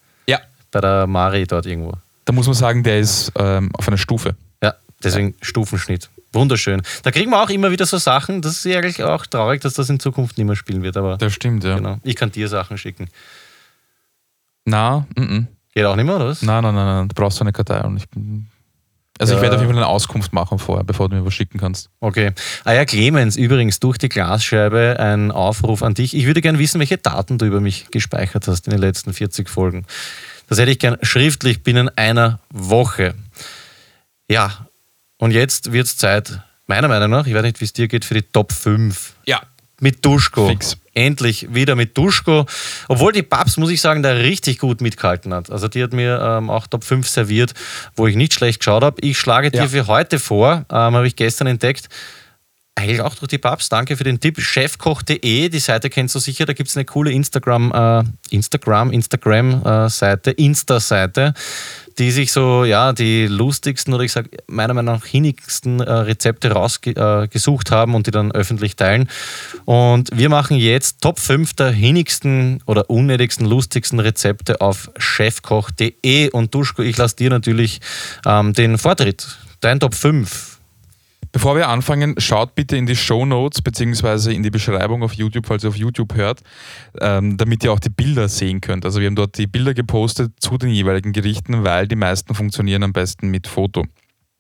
[0.73, 1.93] bei der Mari dort irgendwo.
[2.25, 4.35] da muss man sagen, der ist ähm, auf einer Stufe.
[4.63, 6.09] Ja, deswegen Stufenschnitt.
[6.33, 6.83] Wunderschön.
[7.03, 8.41] Da kriegen wir auch immer wieder so Sachen.
[8.43, 10.97] Das ist ja eigentlich auch traurig, dass das in Zukunft nicht mehr spielen wird.
[10.97, 11.77] Aber Das stimmt, ja.
[11.77, 11.99] genau.
[12.03, 13.09] ich kann dir Sachen schicken.
[14.65, 15.47] Na, mm -mm.
[15.75, 16.43] Geht auch nicht mehr, oder was?
[16.43, 17.81] nein, nein, nein, nein, du brauchst so eine Kartei.
[17.83, 18.47] Und ich bin
[19.19, 19.43] also ich Ja.
[19.43, 21.91] werde auf jeden Fall eine Auskunft machen vorher, bevor du mir was schicken kannst.
[22.01, 22.33] Okay.
[22.65, 26.15] Ah ja, Clemens, übrigens durch die Glasscheibe ein Aufruf an dich.
[26.17, 29.49] Ich würde gern wissen, welche Daten du über mich gespeichert hast in den letzten 40
[29.49, 29.85] Folgen.
[30.49, 33.15] Das hätte ich gern schriftlich binnen einer Woche.
[34.29, 34.67] Ja,
[35.19, 38.05] und jetzt wird es Zeit, meiner Meinung nach, ich weiß nicht, wie es dir geht,
[38.05, 39.43] für die Top 5 Ja,
[39.81, 40.49] mit Duschko.
[40.49, 40.77] Fix.
[40.95, 42.45] Endlich wieder mit Duschko.
[42.89, 45.51] Obwohl die Babs, muss ich sagen, da richtig gut mitgehalten hat.
[45.51, 47.55] Also die hat mir ähm, auch Top 5 serviert,
[47.97, 49.01] wo ich nicht schlecht geschaut habe.
[49.01, 49.69] Ich schlage dir Ja.
[49.69, 51.89] für heute vor, ähm, habe ich gestern entdeckt,
[52.75, 56.47] eigentlich auch durch die Babs, danke für den Tipp, chefkoch.de, die Seite kennst du sicher,
[56.47, 61.35] da gibt es eine coole Instagram, äh, Instagram, Instagram-Seite, Insta-Seite,
[61.99, 66.51] die sich so, ja, die lustigsten oder ich sage meiner Meinung nach hinnigsten äh, Rezepte
[66.53, 69.09] rausgesucht äh, haben und die dann öffentlich teilen.
[69.67, 76.55] Und wir machen jetzt Top 5 der hinnigsten oder unnötigsten, lustigsten Rezepte auf chefkoch.de und
[76.55, 77.81] Duschko, ich lasse dir natürlich
[78.25, 79.39] ähm, den Vortritt.
[79.61, 80.52] Dein Top 5.
[81.33, 85.47] Bevor wir anfangen, schaut bitte in die Show Notes beziehungsweise in die Beschreibung auf YouTube,
[85.47, 86.41] falls ihr auf YouTube hört,
[87.01, 88.85] ähm, damit ihr auch die Bilder sehen könnt.
[88.85, 92.83] Also wir haben dort die Bilder gepostet zu den jeweiligen Gerichten, weil die meisten funktionieren
[92.83, 93.87] am besten mit Foto.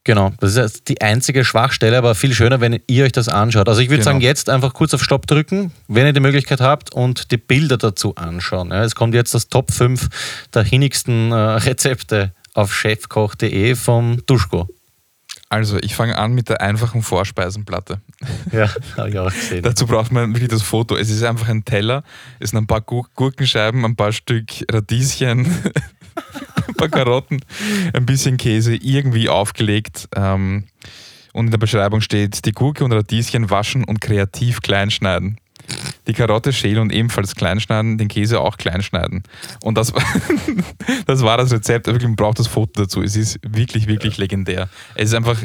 [0.04, 3.68] Genau, das ist die einzige Schwachstelle, aber viel schöner, wenn ihr euch das anschaut.
[3.68, 4.10] Also ich würde Genau.
[4.10, 7.78] sagen, jetzt einfach kurz auf Stopp drücken, wenn ihr die Möglichkeit habt und die Bilder
[7.78, 8.70] dazu anschauen.
[8.70, 10.08] Ja, es kommt jetzt das Top 5
[10.52, 14.68] der hinnigsten äh, Rezepte auf chefkoch.de vom Duschko.
[15.52, 18.00] Also ich fange an mit der einfachen Vorspeisenplatte.
[18.52, 19.62] Ja, habe ich auch gesehen.
[19.62, 20.96] Dazu braucht man wirklich das Foto.
[20.96, 22.04] Es ist einfach ein Teller,
[22.40, 25.44] es sind ein paar Gur- Gurkenscheiben, ein paar Stück Radieschen,
[26.68, 27.40] ein paar Karotten,
[27.92, 30.08] ein bisschen Käse, irgendwie aufgelegt.
[30.16, 30.64] Ähm,
[31.34, 35.36] und in der Beschreibung steht, die Gurke und Radieschen waschen und kreativ klein schneiden.
[36.06, 39.22] Die Karotte schälen und ebenfalls klein schneiden, den Käse auch klein schneiden.
[39.62, 39.92] Und das,
[41.06, 41.86] das war das Rezept.
[41.86, 43.02] Wirklich, man braucht das Foto dazu.
[43.02, 44.68] Es ist wirklich, wirklich legendär.
[44.94, 45.42] Es ist einfach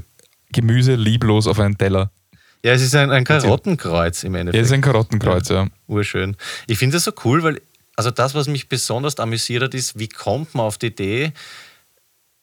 [0.52, 2.12] Gemüse lieblos auf einen Teller.
[2.64, 4.62] Ja, es ist ein, ein Karottenkreuz im Ja, Endeffekt.
[4.62, 5.68] es ist ein Karottenkreuz, ja.
[5.88, 6.36] Urschön.
[6.68, 7.62] Ich finde das so cool, weil
[7.96, 11.34] also das, was mich besonders amüsiert hat, ist, wie kommt man auf die Idee,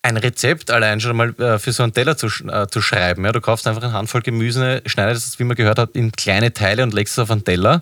[0.04, 3.24] ein Rezept allein schon mal äh, für so einen Teller zu, äh, zu schreiben.
[3.24, 6.52] Ja, du kaufst einfach eine Handvoll Gemüse, schneidest es, wie man gehört hat, in kleine
[6.52, 7.80] Teile und legst es auf einen Teller.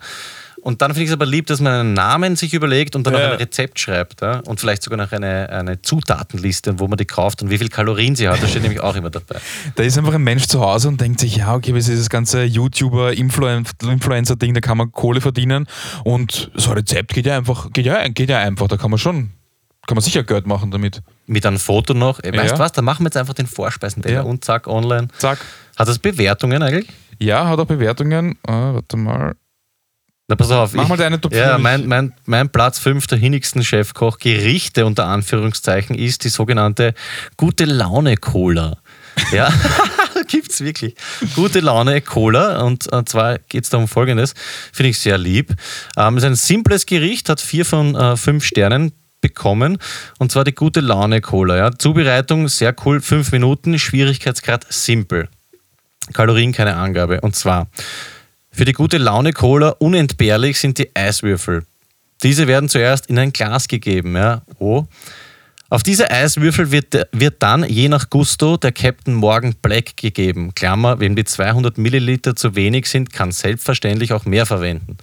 [0.60, 3.14] Und dann finde ich es aber lieb, dass man einen Namen sich überlegt und dann
[3.14, 3.26] Ja.
[3.26, 4.20] auch ein Rezept schreibt.
[4.20, 4.38] Ja?
[4.46, 8.14] Und vielleicht sogar noch eine, eine Zutatenliste, wo man die kauft und wie viel Kalorien
[8.14, 8.40] sie hat.
[8.40, 9.40] Das steht nämlich auch immer dabei.
[9.74, 12.10] Da ist einfach ein Mensch zu Hause und denkt sich, ja, okay, was ist das
[12.10, 15.66] ganze YouTuber, Influen- Influencer-Ding, da kann man Kohle verdienen.
[16.04, 18.98] Und so ein Rezept geht ja einfach, geht ja, geht ja einfach, da kann man
[19.00, 19.30] schon,
[19.86, 21.02] kann man sicher Geld machen damit.
[21.26, 22.20] Mit einem Foto noch.
[22.22, 22.56] Äh, Weißt Ja.
[22.56, 24.22] du was, da machen wir jetzt einfach den Vorspeisenteller Ja.
[24.22, 25.08] und zack, online.
[25.18, 25.38] Zack.
[25.76, 26.88] Hat das Bewertungen eigentlich?
[27.18, 28.38] Ja, hat auch Bewertungen.
[28.46, 29.34] Ah, warte mal.
[30.28, 30.72] Na, pass auf.
[30.74, 31.62] Mach ich, mal deine Top Ja, 5.
[31.62, 36.94] mein, mein, mein Platz 5 der hinnigsten Chefkoch Gerichte unter Anführungszeichen ist die sogenannte
[37.36, 38.78] Gute Laune Cola.
[39.32, 39.52] Ja,
[40.28, 40.94] gibt's wirklich.
[41.34, 44.34] Gute Laune Cola und zwar geht es da um Folgendes,
[44.72, 45.54] finde ich sehr lieb.
[45.96, 48.92] Ähm, es ist ein simples Gericht, hat vier von äh, fünf Sternen
[49.22, 49.78] bekommen
[50.18, 51.56] und zwar die Gute Laune Cola.
[51.56, 51.70] Ja.
[51.70, 55.30] Zubereitung sehr cool, fünf Minuten, Schwierigkeitsgrad simpel.
[56.12, 57.22] Kalorien keine Angabe.
[57.22, 57.68] Und zwar
[58.50, 61.64] für die gute Laune Cola unentbehrlich sind die Eiswürfel.
[62.22, 64.14] Diese werden zuerst in ein Glas gegeben.
[64.14, 64.42] Ja.
[64.58, 64.84] Oh.
[65.70, 70.54] Auf diese Eiswürfel wird, wird dann je nach Gusto der Captain Morgan Black gegeben.
[70.54, 74.98] Klammer, wem die 200 Milliliter zu wenig sind, kann selbstverständlich auch mehr verwenden.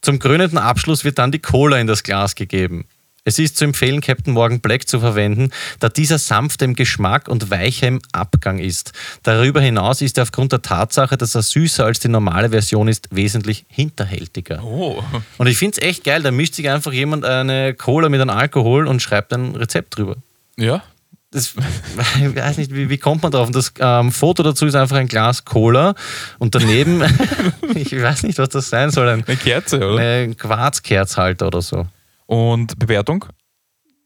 [0.00, 2.84] Zum krönenden Abschluss wird dann die Cola in das Glas gegeben.
[3.28, 7.50] Es ist zu empfehlen, Captain Morgan Black zu verwenden, da dieser sanft im Geschmack und
[7.50, 8.92] weicher im Abgang ist.
[9.22, 13.08] Darüber hinaus ist er aufgrund der Tatsache, dass er süßer als die normale Version ist,
[13.10, 14.64] wesentlich hinterhältiger.
[14.64, 15.04] Oh.
[15.36, 18.30] Und ich finde es echt geil, da mischt sich einfach jemand eine Cola mit einem
[18.30, 20.16] Alkohol und schreibt ein Rezept drüber.
[20.56, 20.82] Ja.
[21.30, 21.52] Das,
[22.18, 23.48] ich weiß nicht, wie, wie kommt man drauf?
[23.48, 25.94] Und das ähm, Foto dazu ist einfach ein Glas Cola
[26.38, 27.02] und daneben,
[27.74, 29.98] ich weiß nicht, was das sein soll, ein, Eine Kerze, oder?
[30.02, 31.86] ein Quarzkerzhalter oder so.
[32.28, 33.24] Und Bewertung?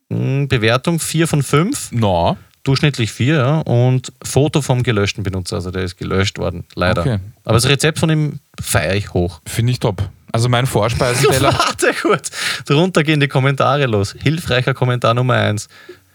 [0.08, 2.36] Hm, Bewertung 4 von 5, Na.
[2.62, 7.00] durchschnittlich 4, ja, und Foto vom gelöschten Benutzer, also der ist gelöscht worden, leider.
[7.00, 7.18] Okay.
[7.44, 9.40] Aber das Rezept von ihm feiere ich hoch.
[9.44, 10.08] Finde ich top.
[10.30, 11.52] Also mein Vorspeisenteller.
[11.58, 12.30] Warte kurz,
[12.64, 14.14] drunter gehen die Kommentare los.
[14.16, 15.68] Hilfreicher Kommentar Nummer 1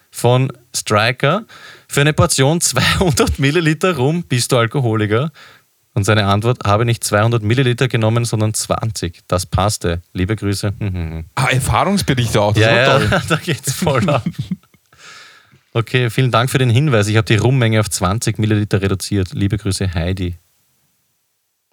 [0.09, 1.45] von Striker.
[1.89, 5.31] Für eine Portion 200 Milliliter Rum bist du Alkoholiker?
[5.97, 9.21] Und seine Antwort, habe nicht 200 Milliliter genommen, sondern 20.
[9.27, 10.03] Das passte.
[10.13, 10.71] Liebe Grüße.
[11.33, 12.53] Ah, Erfahrungsberichte auch.
[12.53, 13.21] Das Ja, ja, toll.
[13.29, 14.23] da geht's voll ab.
[15.73, 17.07] Okay, vielen Dank für den Hinweis.
[17.07, 19.29] Ich habe die Rummenge auf 20 Milliliter reduziert.
[19.33, 20.35] Liebe Grüße, Heidi.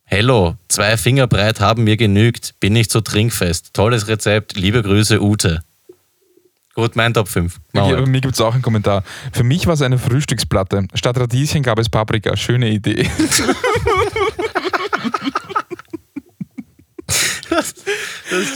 [0.04, 2.54] Hello, zwei Finger breit haben mir genügt.
[2.60, 3.74] Bin nicht so trinkfest.
[3.74, 4.56] Tolles Rezept.
[4.56, 5.62] Liebe Grüße, Ute.
[6.74, 7.56] Gut, mein Top 5.
[7.72, 9.04] Okay, bei mir gibt es auch einen Kommentar.
[9.32, 10.88] Für mich war es eine Frühstücksplatte.
[10.94, 12.36] Statt Radieschen gab es Paprika.
[12.36, 13.08] Schöne Idee.
[17.50, 17.74] Das,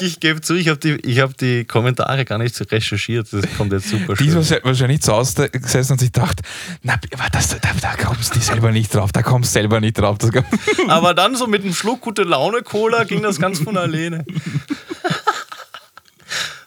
[0.01, 3.29] ich gebe zu, ich habe die, ich hab die Kommentare gar nicht so recherchiert.
[3.31, 4.59] Das kommt jetzt super Die ist schön.
[4.65, 6.41] wahrscheinlich- zu Hause gesessen und sich gedacht,
[6.83, 6.99] na,
[7.31, 10.17] das, da, da kommst du selber nicht drauf, da kommst du selber nicht drauf.
[10.19, 10.31] Das,
[10.89, 14.25] Aber dann so mit einem Schluck gute Laune Cola ging das ganz von alleine.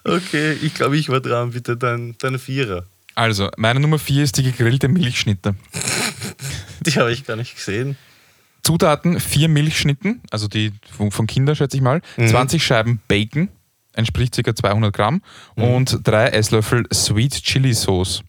[0.03, 1.51] Okay, ich glaube, ich war dran.
[1.51, 2.85] Bitte dein, dein Vierer.
[3.15, 5.55] also, meine Nummer 4 ist die gegrillte Milchschnitte.
[6.85, 7.95] Die habe ich gar nicht gesehen.
[8.63, 13.49] Zutaten: vier Milchschnitten, also die von, von Kindern, schätze ich mal, 20 Scheiben Bacon,
[13.93, 14.55] entspricht ca.
[14.55, 15.21] 200 Gramm,
[15.55, 18.23] und drei Esslöffel Sweet Chili Sauce.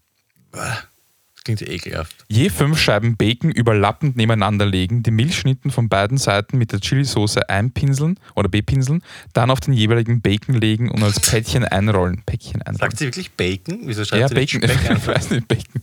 [1.44, 2.24] Klingt ja ekelhaft.
[2.28, 7.38] Je fünf Scheiben Bacon überlappend nebeneinander legen, die Milchschnitten von beiden Seiten mit der Chilisauce
[7.38, 9.02] einpinseln oder bepinseln,
[9.32, 12.22] dann auf den jeweiligen Bacon legen und als Päckchen einrollen.
[12.24, 12.78] Päckchen einrollen.
[12.78, 13.80] Sagt sie wirklich Bacon?
[13.86, 14.62] Wieso schreibt ja, sie Bacon.
[14.62, 15.82] Speck ich weiß nicht, Bacon.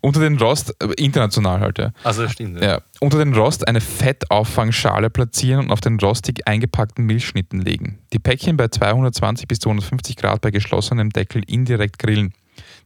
[0.00, 1.92] Unter den Rost, äh, international halt, ja.
[2.02, 2.62] Also stimmt.
[2.62, 2.80] ja.
[3.00, 7.98] Unter den Rost eine Fettauffangschale platzieren und auf den rostig eingepackten Milchschnitten legen.
[8.14, 12.32] Die Päckchen bei 220 bis 250 Grad bei geschlossenem Deckel indirekt grillen.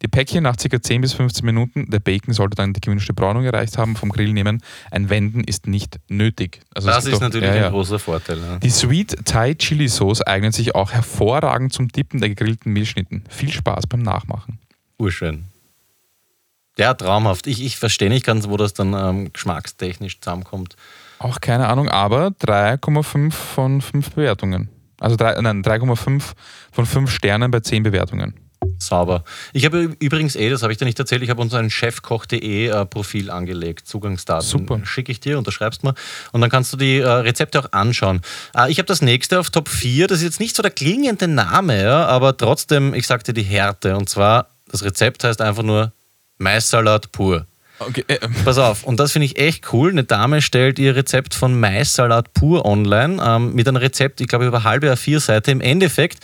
[0.03, 0.81] Die Päckchen nach ca.
[0.83, 4.33] 10 bis 15 Minuten, der Bacon sollte dann die gewünschte Braunung erreicht haben, vom Grill
[4.33, 4.63] nehmen.
[4.91, 6.61] Ein Wenden ist nicht nötig.
[6.75, 7.69] Also Das ist doch- natürlich ja, ein ja.
[7.71, 8.39] großer Vorteil.
[8.39, 8.59] Ja.
[8.59, 13.25] Die Sweet Thai Chili Sauce eignet sich auch hervorragend zum Dippen der gegrillten Milchschnitten.
[13.29, 14.59] Viel Spaß beim Nachmachen.
[14.99, 15.45] Urschön.
[16.79, 17.47] Ja, traumhaft.
[17.47, 20.77] Ich, ich verstehe nicht ganz, wo das dann ähm, geschmackstechnisch zusammenkommt.
[21.19, 24.71] Auch keine Ahnung, aber 3,5 von 5 Bewertungen.
[24.99, 26.23] Also drei- nein, 3,5
[26.73, 28.35] von 5 Sternen bei 10 Bewertungen.
[28.81, 29.25] Sauber.
[29.53, 32.67] Ich habe übrigens eh, das habe ich dir nicht erzählt, ich habe uns ein chefkoch.de
[32.69, 34.47] äh, Profil angelegt, Zugangsdaten.
[34.47, 34.81] Super.
[34.85, 35.95] Schicke ich dir, unterschreibst mal
[36.33, 38.23] und dann kannst du die äh, Rezepte auch anschauen.
[38.57, 41.29] Äh, ich habe das nächste auf Top 4, das ist jetzt nicht so der klingende
[41.29, 45.93] Name, ja, aber trotzdem, ich sagte die Härte und zwar, das Rezept heißt einfach nur
[46.39, 47.47] Maissalat pur.
[47.81, 49.91] Okay, äh, Pass auf, und das finde ich echt cool.
[49.91, 54.47] Eine Dame stellt ihr Rezept von Maissalat pur online ähm, mit einem Rezept, ich glaube,
[54.47, 55.51] über halbe A4-Seite.
[55.51, 56.19] Im Endeffekt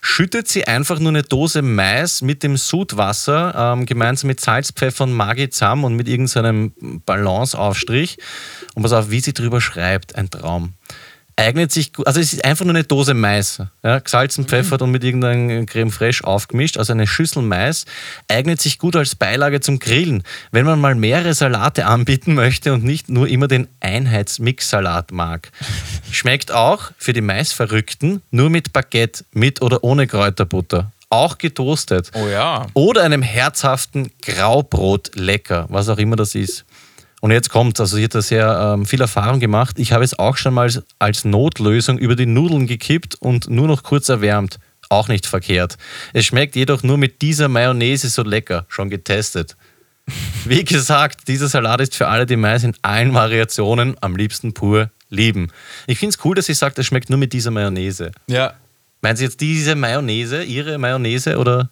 [0.00, 5.02] schüttet sie einfach nur eine Dose Mais mit dem Sudwasser ähm, gemeinsam mit Salz, Pfeffer
[5.02, 6.72] und Maggi zusammen und mit irgendeinem
[7.04, 8.18] Balanceaufstrich.
[8.74, 10.74] Und pass auf, wie sie drüber schreibt, ein Traum.
[11.40, 14.90] Eignet sich, gu- also es ist einfach nur eine Dose Mais, ja, gesalzen, pfeffert und
[14.90, 17.86] mit irgendeinem Creme fraiche aufgemischt, also eine Schüssel Mais,
[18.28, 20.22] eignet sich gut als Beilage zum Grillen.
[20.52, 25.50] Wenn man mal mehrere Salate anbieten möchte und nicht nur immer den Einheitsmix-Salat mag.
[26.10, 30.92] Schmeckt auch für die Mais-Verrückten nur mit Baguette, mit oder ohne Kräuterbutter.
[31.12, 32.10] Auch getoastet.
[32.14, 32.66] oh ja.
[32.74, 36.64] Oder einem herzhaften Graubrot lecker, was auch immer das ist.
[37.20, 39.78] Und jetzt kommt, also sie hat da sehr ähm, viel Erfahrung gemacht.
[39.78, 43.82] Ich habe es auch schon mal als, Notlösung über die Nudeln gekippt und nur noch
[43.82, 44.58] kurz erwärmt.
[44.88, 45.76] Auch nicht verkehrt.
[46.14, 48.64] Es schmeckt jedoch nur mit dieser Mayonnaise so lecker.
[48.68, 49.56] Schon getestet.
[50.46, 54.90] Wie gesagt, dieser Salat ist für alle, die Mais in allen Variationen am liebsten pur
[55.10, 55.48] lieben.
[55.86, 58.12] Ich finde es cool, dass sie sagt, es schmeckt nur mit dieser Mayonnaise.
[58.28, 58.54] Ja.
[59.02, 61.70] Meinen Sie jetzt diese Mayonnaise, Ihre Mayonnaise oder?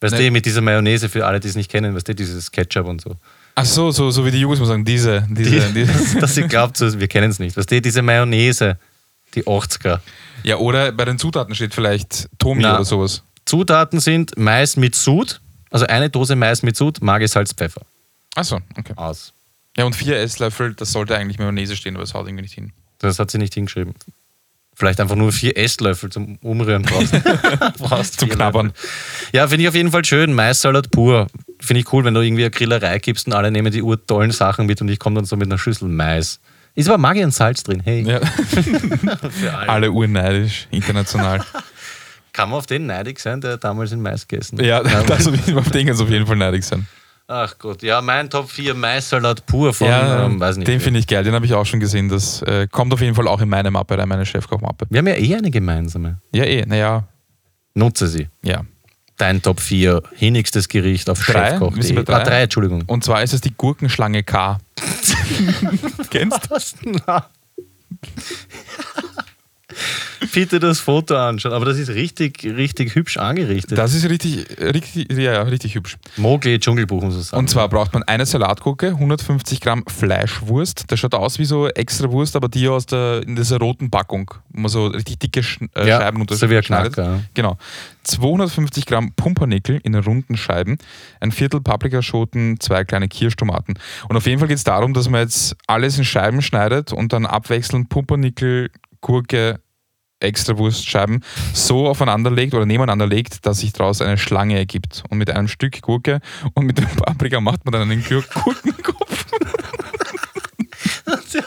[0.00, 0.26] Weißt Nee.
[0.26, 3.00] du, mit dieser Mayonnaise, für alle, die es nicht kennen, weißt du, dieses Ketchup und
[3.00, 3.16] so.
[3.60, 6.20] Ach so, so, so wie die mal sagen, diese, diese, diese.
[6.20, 7.56] dass sie glaubt, so, wir kennen es nicht.
[7.56, 8.78] Weißt du, diese Mayonnaise,
[9.34, 9.98] die 80er.
[10.44, 12.76] Ja, oder bei den Zutaten steht vielleicht Tomi Na.
[12.76, 13.24] oder sowas.
[13.46, 15.40] Zutaten sind Mais mit Sud,
[15.70, 17.82] also eine Dose Mais mit Sud, Maggi, Salz, Pfeffer.
[18.36, 18.92] Achso, okay.
[18.94, 19.32] Aus.
[19.76, 22.72] Ja, und vier Esslöffel, das sollte eigentlich Mayonnaise stehen, aber das haut irgendwie nicht hin.
[22.98, 23.94] Das hat sie nicht hingeschrieben.
[24.72, 27.12] Vielleicht einfach nur vier Esslöffel zum Umrühren brauchst.
[27.78, 28.66] brauchst Zum Knabbern.
[28.66, 28.88] Löffel.
[29.32, 30.32] Ja, finde ich auf jeden Fall schön.
[30.32, 31.26] Maissalat pur.
[31.60, 34.66] Finde ich cool, wenn du irgendwie eine Grillerei gibst und alle nehmen die urtollen Sachen
[34.66, 36.40] mit und ich komme dann so mit einer Schüssel Mais.
[36.74, 37.80] Ist aber Maggi und Salz drin.
[37.84, 38.20] Hey, Ja.
[39.56, 39.68] alle.
[39.68, 41.44] Alle urneidisch, international.
[42.32, 44.64] Kann man auf den neidig sein, der damals in Mais gegessen hat?
[44.64, 46.86] ja, das auf den kann es auf jeden Fall neidig sein.
[47.26, 50.68] Ach Gott, ja, mein Top 4 Maissalat pur von, ja, ähm, weiß nicht.
[50.68, 52.08] den finde ich geil, den habe ich auch schon gesehen.
[52.08, 54.86] Das äh, kommt auf jeden Fall auch in meine Mappe rein, meine Chefkochmappe.
[54.88, 56.18] Wir haben ja eh eine gemeinsame.
[56.32, 57.08] Ja, eh, naja,
[57.74, 58.28] Nutze sie.
[58.42, 58.62] ja.
[59.18, 61.50] Dein Top 4 hinigstes Gericht auf Drei?
[61.50, 61.74] Chefkoch.
[61.74, 62.14] Wir sind bei drei?
[62.14, 62.84] Ah, drei, Entschuldigung.
[62.86, 64.58] Und zwar ist es die Gurkenschlange K.
[66.10, 66.56] Kennst du?
[70.38, 73.76] Bitte das Foto anschauen, aber das ist richtig, richtig hübsch angerichtet.
[73.76, 75.96] Das ist richtig, richtig, ja, ja, richtig hübsch.
[76.16, 77.40] Mowgli Dschungelbuch muss es sagen.
[77.40, 80.84] Und zwar braucht man eine Salatgurke, 150 Gramm Fleischwurst.
[80.86, 84.32] Das schaut aus wie so extra Wurst, aber die aus der, in dieser roten Packung,
[84.50, 86.94] wo man so richtig dicke Sch äh, Ja, Scheiben so wie ein unterschneidet.
[86.94, 87.20] Knacker, ja.
[87.34, 87.58] Genau.
[88.04, 90.78] 250 Gramm Pumpernickel in runden Scheiben,
[91.18, 93.76] ein Viertel Paprikaschoten, zwei kleine Kirschtomaten.
[94.08, 97.12] Und auf jeden Fall geht es darum, dass man jetzt alles in Scheiben schneidet und
[97.12, 98.70] dann abwechselnd Pumpernickel,
[99.00, 99.58] Gurke,
[100.20, 105.02] Extrawurstscheiben so aufeinander legt oder nebeneinander legt, dass sich daraus eine Schlange ergibt.
[105.08, 106.20] Und mit einem Stück Gurke
[106.54, 109.26] und mit dem Paprika macht man dann einen Gur- Gurkenkopf.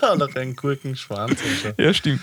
[0.01, 1.31] ja, noch ein Gurkenschwanz.
[1.41, 1.84] und so.
[1.84, 2.21] ja, stimmt.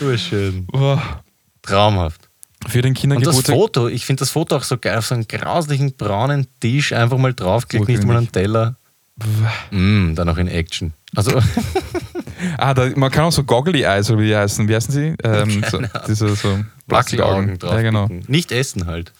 [0.00, 0.66] Urschön.
[0.66, 1.22] Boah.
[1.62, 2.28] Traumhaft.
[2.68, 3.54] Für den Und das Kindergeburtstag.
[3.56, 7.16] Foto, ich finde das Foto auch so geil, auf so einen grauslichen braunen Tisch einfach
[7.16, 8.76] mal draufgelegt, nicht mal einen Teller.
[9.70, 10.92] Mm, dann noch in Action.
[11.16, 11.32] Also,
[12.58, 14.68] Ah, da, man kann auch so Goggly Eyes, oder wie die heißen.
[14.68, 15.14] Wie heißen sie?
[15.22, 17.72] Ähm, so, diese so Plastikaugen drauf.
[17.74, 18.08] Ja, genau.
[18.26, 19.12] Nicht essen halt.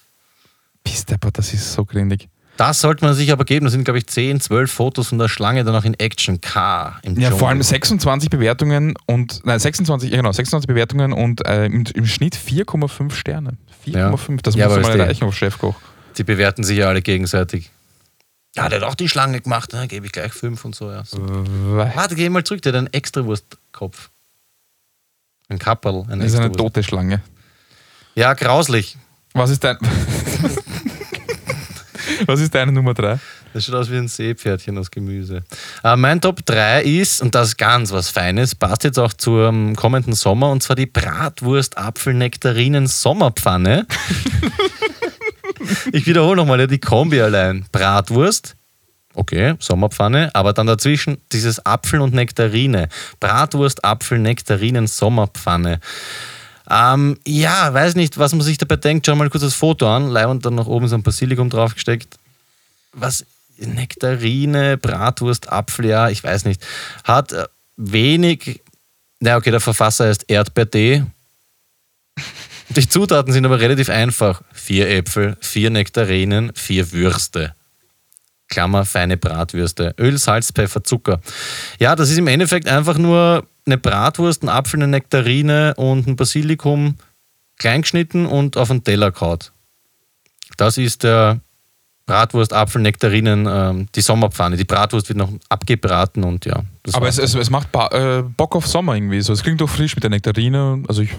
[0.85, 2.29] Pistepper, das ist so grindig.
[2.57, 3.65] Das sollte man sich aber geben.
[3.65, 6.41] Das sind, glaube ich, 10, 12 Fotos von der Schlange dann auch in Action.
[6.43, 6.99] K.
[7.03, 7.39] Im Ja, Dschungel.
[7.39, 12.07] vor allem 26 Bewertungen und, nein, 26, ja genau, 26 Bewertungen und äh, im, im
[12.07, 13.53] Schnitt 4,5 Sterne.
[13.87, 15.75] 4,5, das Ja, muss man erreichen auf Chefkoch.
[16.19, 17.71] Die bewerten sich ja alle gegenseitig.
[18.57, 20.91] Ja, der hat auch die Schlange gemacht, dann gebe ich gleich 5 und so.
[20.91, 21.05] Ja.
[21.05, 21.19] so.
[21.19, 24.11] Das Warte, geh mal zurück, der hat einen Extrawurstkopf.
[25.49, 26.05] Ein Kapperl.
[26.09, 27.23] Ein ist eine tote Schlange.
[28.15, 28.97] Ja, grauslich.
[29.33, 29.79] Was ist dein.
[32.27, 33.19] Was ist deine Nummer 3?
[33.53, 35.43] Das schaut aus wie ein Seepferdchen aus Gemüse.
[35.83, 39.75] Äh, mein Top 3 ist, und das ist ganz was Feines, passt jetzt auch zum
[39.75, 43.87] kommenden Sommer, und zwar die Bratwurst Apfelnektarinen Sommerpfanne.
[45.93, 47.67] ich wiederhole nochmal, die Kombi allein.
[47.73, 48.57] Bratwurst,
[49.15, 52.89] okay, Sommerpfanne, aber dann dazwischen dieses Apfel und Nektarine.
[53.21, 55.81] Bratwurst, Apfel, Nektarinen Sommerpfanne.
[56.71, 59.07] Ähm, ja, weiß nicht, was man sich dabei denkt.
[59.07, 60.09] Schau mal kurz das Foto an.
[60.09, 62.21] Leih und dann noch oben so ein Basilikum draufgesteckt
[62.93, 63.27] was
[63.59, 66.67] Nektarine, Bratwurst, Apfel, ja, ich weiß nicht,
[67.05, 67.47] hat äh,
[67.77, 68.63] wenig,
[69.19, 71.05] na okay, der Verfasser heißt Erdbeertee.
[72.71, 74.43] Die Zutaten sind aber relativ einfach.
[74.53, 77.55] Vier Äpfel, vier Nektarinen, vier Würste.
[78.49, 79.95] Klammer, feine Bratwürste.
[79.99, 81.21] Öl, Salz, Pfeffer, Zucker.
[81.79, 86.17] Ja, das ist im Endeffekt einfach nur eine Bratwurst, ein Apfel, eine Nektarine und ein
[86.17, 86.97] Basilikum
[87.59, 89.53] kleingeschnitten und auf einen Teller kaut.
[90.57, 91.41] Das ist der
[92.07, 94.57] Bratwurst, Apfel, Nektarinen, ähm, die Sommerpfanne.
[94.57, 96.65] Die Bratwurst wird noch abgebraten und ja.
[96.93, 99.21] Aber es, es, es macht ba äh, Bock auf Sommer irgendwie.
[99.21, 99.33] So.
[99.33, 100.83] Es klingt doch frisch mit der Nektarine.
[100.89, 101.11] Also ich,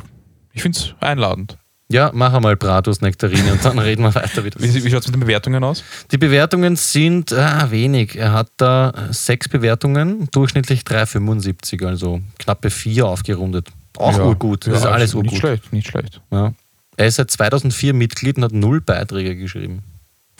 [0.53, 1.57] ich finde es einladend.
[1.89, 4.43] ja, mach einmal Bratwurst, Nektarine und dann reden wir weiter.
[4.45, 5.83] Wie das Wie, wie schaut es mit den Bewertungen aus?
[6.11, 8.15] Die Bewertungen sind ah, wenig.
[8.15, 13.67] Er hat da äh, sechs Bewertungen, durchschnittlich 3,75, also knappe vier aufgerundet.
[13.97, 14.23] Auch Ja.
[14.25, 14.67] urgut.
[14.67, 15.39] Das ist Ja, alles Nicht urgut.
[15.39, 16.21] schlecht, nicht schlecht.
[16.31, 16.53] Ja.
[16.97, 19.83] Er ist seit 2004 Mitglied und hat null Beiträge geschrieben.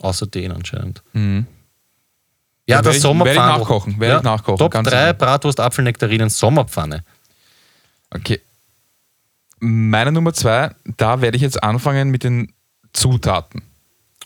[0.02, 1.02] Außer den anscheinend.
[1.14, 1.46] Mhm.
[2.68, 3.38] Ja, Ja, das Sommerpfanne.
[3.40, 5.14] werd ich nachkochen, werd ich nachkochen, Top ganz 3 sicher.
[5.14, 7.04] Bratwurst, Apfel, Nektarinen, Sommerpfanne.
[8.14, 8.40] Okay.
[9.64, 12.52] Meine Nummer zwei, da werde ich jetzt anfangen mit den
[12.94, 13.62] Zutaten.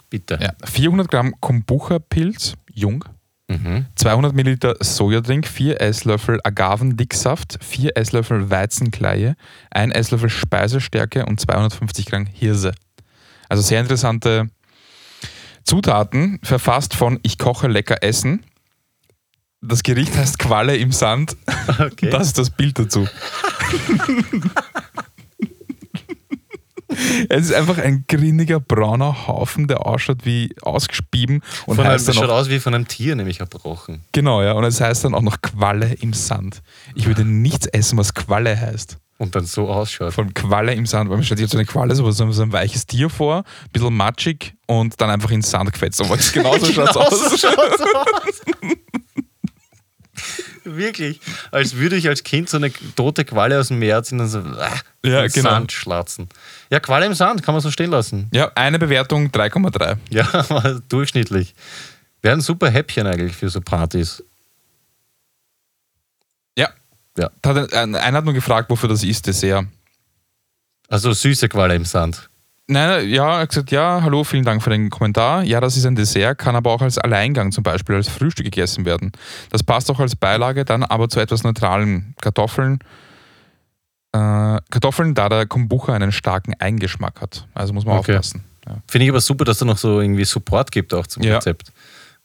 [0.10, 0.40] Bitte.
[0.42, 3.04] Ja, 400 Gramm Kombucha-Pilz, jung.
[3.50, 3.86] Mhm.
[3.96, 9.36] 200 Milliliter Sojadrink, 4 Esslöffel Agavendicksaft, 4 Esslöffel Weizenkleie,
[9.72, 12.72] 1 Esslöffel Speisestärke und 250 Gramm Hirse.
[13.50, 14.50] Also sehr interessante
[15.66, 18.46] Zutaten, verfasst von Ich koche lecker Essen.
[19.62, 21.36] Das Gericht heißt Qualle im Sand.
[21.78, 22.10] Okay.
[22.10, 23.06] Das ist das Bild dazu.
[27.30, 32.08] es ist einfach ein grinniger brauner Haufen, der ausschaut wie ausgespieben und Von einem, heißt
[32.08, 34.04] dann schaut auch, aus wie von einem Tier, nämlich erbrochen.
[34.12, 36.62] genau, ja, und es heißt dann auch noch Qualle im Sand.
[36.96, 38.98] Ich würde nichts essen, was Qualle heißt.
[39.18, 40.18] Und dann so ausschaut.
[40.18, 42.52] Allem Qualle im Sand, weil man stellt sich jetzt so eine Qualle, so, so ein
[42.52, 46.02] weiches Tier vor, ein bisschen matschig und dann einfach in den Sand gefetzt.
[46.02, 47.30] Aber es genauso schaut Genau aus.
[47.30, 48.42] so schaut's aus.
[50.64, 51.20] Wirklich.
[51.52, 54.40] Als würde ich als Kind so eine tote Qualle aus dem Meer ziehen und so
[54.40, 55.50] äh, Ja, genau.
[55.52, 56.28] Sand schlatzen.
[56.70, 58.30] Ja, Qualle im Sand, kann man so stehen lassen.
[58.34, 59.98] Ja, eine Bewertung 3,3.
[60.10, 61.54] Ja, durchschnittlich.
[62.22, 64.24] Wäre ein super Häppchen eigentlich für so Partys.
[66.58, 66.70] Ja.
[67.18, 67.30] Ja.
[67.44, 69.66] Ein, einer hat nur gefragt, wofür das ist, Dessert.
[70.88, 72.30] Also süße Qualle im Sand.
[72.68, 75.44] Nein, ja, er hat gesagt, ja, hallo, vielen Dank für den Kommentar.
[75.44, 78.86] Ja, das ist ein Dessert, kann aber auch als Alleingang zum Beispiel als Frühstück gegessen
[78.86, 79.12] werden.
[79.52, 82.80] Das passt auch als Beilage, dann aber zu etwas neutralen Kartoffeln.
[84.16, 87.48] Äh, Kartoffeln, da der Kombucha einen starken Eigengeschmack hat.
[87.54, 88.14] Also muss man Okay.
[88.14, 88.44] aufpassen.
[88.66, 88.78] Ja.
[88.88, 91.36] Finde ich aber super, dass da noch so irgendwie Support gibt auch zum Ja.
[91.36, 91.72] Rezept.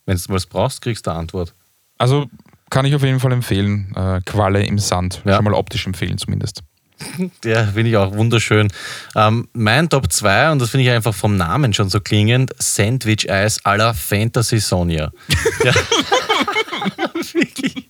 [0.07, 1.55] Wenn du was brauchst, kriegst du eine Antwort.
[1.99, 2.27] Also
[2.71, 3.93] kann ich auf jeden Fall empfehlen.
[3.97, 5.23] Äh, Qualle im Sand.
[5.25, 5.37] Ja.
[5.37, 6.63] Schon mal optisch empfehlen zumindest.
[7.45, 8.69] Ja, finde ich auch wunderschön.
[9.17, 13.65] Ähm, mein Top 2, und das finde ich einfach vom Namen schon so klingend, Sandwich-Eis
[13.65, 15.11] à la Fantasy Sonja.
[15.65, 15.73] ja.
[17.33, 17.89] Wirklich.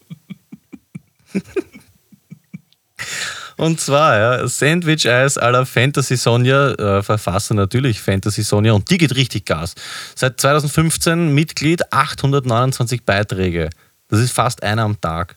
[3.60, 8.96] Und zwar, ja, Sandwich-Eis à la Fantasy Sonja, äh, Verfasser natürlich Fantasy Sonja, und die
[8.96, 9.74] geht richtig Gas.
[10.14, 13.68] Seit 2015 Mitglied, 829 Beiträge.
[14.08, 15.36] Das ist fast einer am Tag.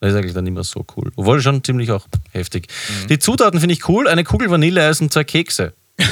[0.00, 1.10] Das ist eigentlich dann immer so cool.
[1.16, 2.66] Obwohl schon ziemlich auch heftig.
[3.08, 5.72] Die Zutaten finde ich cool: eine Kugel Vanilleeis und zwei Kekse.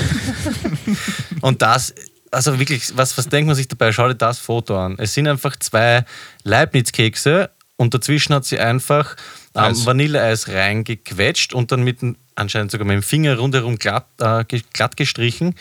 [1.43, 1.93] und das,
[2.31, 3.93] also wirklich, was, was denkt man sich dabei?
[3.93, 4.95] Schau dir das Foto an.
[4.97, 6.07] Es sind einfach zwei
[6.45, 9.17] Leibniz-Kekse und dazwischen hat sie einfach
[9.55, 9.87] ähm, Eis.
[9.87, 11.99] Vanilleeis reingequetscht und dann mit
[12.35, 15.55] anscheinend sogar mit dem Finger rundherum glatt, äh, glatt gestrichen.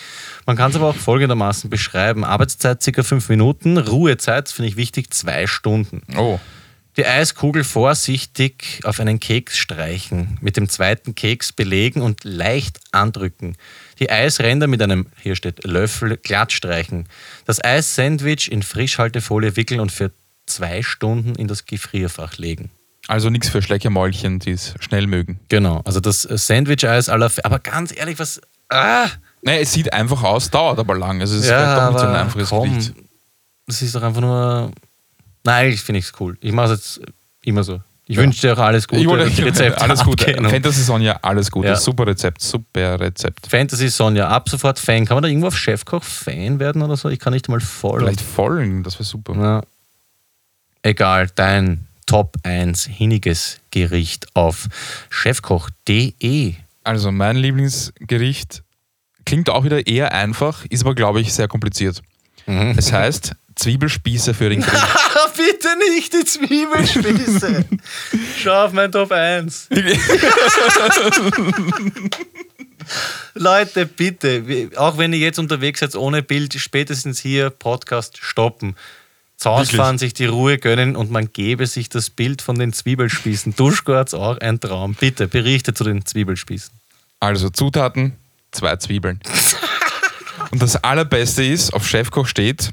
[0.46, 5.14] Man kann es aber auch folgendermaßen beschreiben: Arbeitszeit circa fünf Minuten, Ruhezeit, finde ich wichtig,
[5.14, 6.02] zwei Stunden.
[6.18, 6.40] Oh.
[6.98, 13.56] Die Eiskugel vorsichtig auf einen Keks streichen, mit dem zweiten Keks belegen und leicht andrücken.
[14.00, 17.08] Die Eisränder mit einem, hier steht, Löffel glatt streichen.
[17.46, 20.12] Das Eissandwich in Frischhaltefolie wickeln und für
[20.46, 22.72] zwei Stunden in das Gefrierfach legen.
[23.08, 25.40] Also nichts für Schleckermäulchen, die es schnell mögen.
[25.50, 27.32] Genau, also das Sandwich-Eis aller.
[27.44, 28.42] Aber ganz ehrlich, was.
[28.70, 29.08] Ah!
[29.42, 31.20] Nein, es sieht einfach aus, dauert aber lang.
[31.20, 32.94] Also es ist Ja, doch nicht so ein einfaches komm, Gericht.
[33.68, 34.72] Das ist doch einfach nur.
[35.44, 36.38] Nein, eigentlich finde ich es cool.
[36.42, 37.82] Ich mache es jetzt immer so.
[38.06, 39.02] Ich wünsche dir auch alles Gute.
[39.02, 40.34] Ich wollte und Rezepte alles Gute.
[40.34, 41.70] Fantasy Sonja, alles Gute.
[41.70, 41.76] Ja.
[41.76, 43.48] Super Rezept, super Rezept.
[43.48, 45.06] Fantasy Sonja, ab sofort Fan.
[45.06, 47.10] Kann man da irgendwo auf Chefkoch Fan werden oder so?
[47.10, 48.02] Ich kann nicht mal voll.
[48.02, 49.34] Vielleicht vollen, das wäre super.
[49.36, 49.62] Ja.
[50.84, 54.68] Egal, dein Top 1 hinniges Gericht auf
[55.10, 56.56] chefkoch.de.
[56.84, 58.64] Also mein Lieblingsgericht
[59.26, 62.02] klingt auch wieder eher einfach, ist aber glaube ich sehr kompliziert.
[62.48, 62.76] Mhm.
[62.78, 64.80] Es heißt Zwiebelspieße für den Grill.
[65.36, 67.66] Bitte nicht die Zwiebelspieße.
[68.38, 69.70] Schau auf mein Top 1.
[73.34, 78.76] Leute, bitte, auch wenn ihr jetzt unterwegs seid ohne Bild, spätestens hier Podcast stoppen.
[79.42, 79.78] Zu Hause Wirklich?
[79.82, 83.56] fahren, sich die Ruhe gönnen und man gebe sich das Bild von den Zwiebelspießen.
[83.56, 84.94] Duschgorts auch ein Traum.
[84.94, 86.72] Bitte berichte zu den Zwiebelspießen.
[87.20, 88.14] Also Zutaten,
[88.52, 89.20] zwei Zwiebeln.
[90.52, 92.70] Und das Allerbeste ist, auf Chefkoch steht,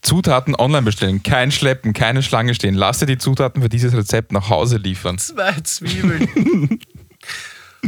[0.00, 2.74] Zutaten online bestellen, kein Schleppen, keine Schlange stehen.
[2.76, 5.18] Lass dir die Zutaten für dieses Rezept nach Hause liefern.
[5.18, 6.28] Zwei Zwiebeln.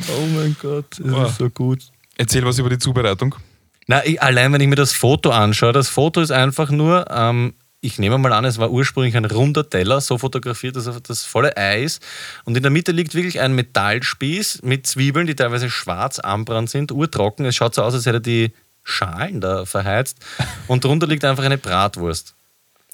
[0.08, 1.30] oh mein Gott, das Wow.
[1.30, 1.82] ist so gut.
[2.16, 3.36] Erzähl was über die Zubereitung.
[3.86, 7.54] Na, ich, allein wenn ich mir das Foto anschaue, das Foto ist einfach nur, ähm,
[7.84, 11.24] ich nehme mal an, es war ursprünglich ein runder Teller, so fotografiert, dass er das
[11.24, 12.02] volle Ei ist.
[12.44, 16.92] Und in der Mitte liegt wirklich ein Metallspieß mit Zwiebeln, die teilweise schwarz anbrannt sind,
[16.92, 17.44] urtrocken.
[17.46, 20.18] Es schaut so aus, als hätte er die Schalen da verheizt.
[20.66, 22.34] Und drunter liegt einfach eine Bratwurst.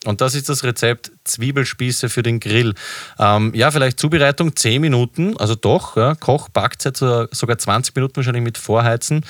[0.06, 2.74] Und das ist das Rezept Zwiebelspieße für den Grill.
[3.18, 8.16] Ähm, ja, vielleicht Zubereitung 10 Minuten, also doch, ja, Koch, Backzeit so- sogar 20 Minuten
[8.16, 9.24] wahrscheinlich mit Vorheizen.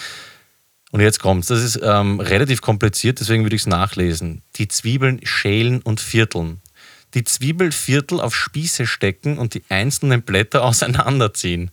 [0.92, 1.48] Und jetzt kommt's.
[1.48, 4.42] Das ist ähm, relativ kompliziert, deswegen würde ich es nachlesen.
[4.56, 6.60] Die Zwiebeln schälen und vierteln.
[7.14, 11.70] Die Zwiebelviertel auf Spieße stecken und die einzelnen Blätter auseinanderziehen.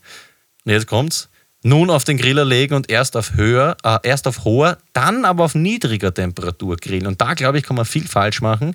[0.65, 1.29] Und jetzt kommt's.
[1.67, 5.43] Nun auf den Griller legen und erst auf höher, äh, erst auf hoher, dann aber
[5.43, 7.07] auf niedriger Temperatur grillen.
[7.07, 8.73] Und da, glaube ich, kann man viel falsch machen.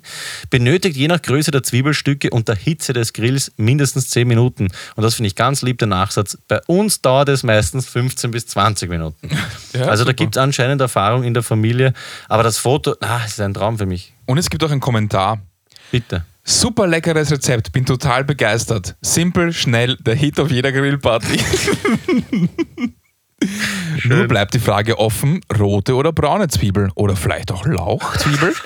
[0.51, 4.67] Benötigt je nach Größe der Zwiebelstücke und der Hitze des Grills mindestens 10 Minuten.
[4.95, 6.37] Und das finde ich ganz lieb, der Nachsatz.
[6.47, 9.27] Bei uns dauert es meistens 15 bis 20 Minuten.
[9.73, 10.13] Ja, also da super.
[10.13, 11.93] gibt es anscheinend Erfahrung in der Familie.
[12.29, 14.13] Aber das Foto, ah, ist ein Traum für mich.
[14.27, 15.41] Und es gibt auch einen Kommentar.
[15.89, 16.25] Bitte.
[16.45, 18.95] Super leckeres Rezept, bin total begeistert.
[19.01, 21.39] Simpel, schnell, der Hit auf jeder Grillparty.
[24.05, 28.53] Nur bleibt die Frage offen, rote oder braune Zwiebel oder vielleicht auch Lauchzwiebel?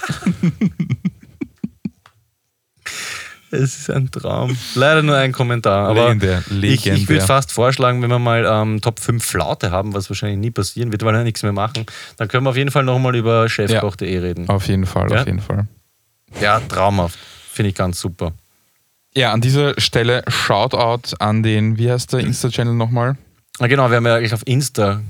[3.50, 4.58] Es ist ein Traum.
[4.76, 5.88] Leider nur ein Kommentar.
[5.88, 7.22] Aber Legendär, ich, ich würde legendär.
[7.22, 11.02] fast vorschlagen, wenn wir mal ähm, Top 5 Flaute haben, was wahrscheinlich nie passieren wird,
[11.06, 11.86] weil wir nichts mehr machen,
[12.18, 14.50] dann können wir auf jeden Fall nochmal über chefkoch.de reden.
[14.50, 15.22] Auf jeden Fall, Ja?
[15.22, 15.66] auf jeden Fall.
[16.42, 17.18] Ja, traumhaft.
[17.58, 18.34] Finde ich ganz super.
[19.16, 23.18] Ja, an dieser Stelle Shoutout an den, wie heißt der Insta-Channel nochmal?
[23.58, 25.02] Ah, genau, wir haben ja eigentlich auf Insta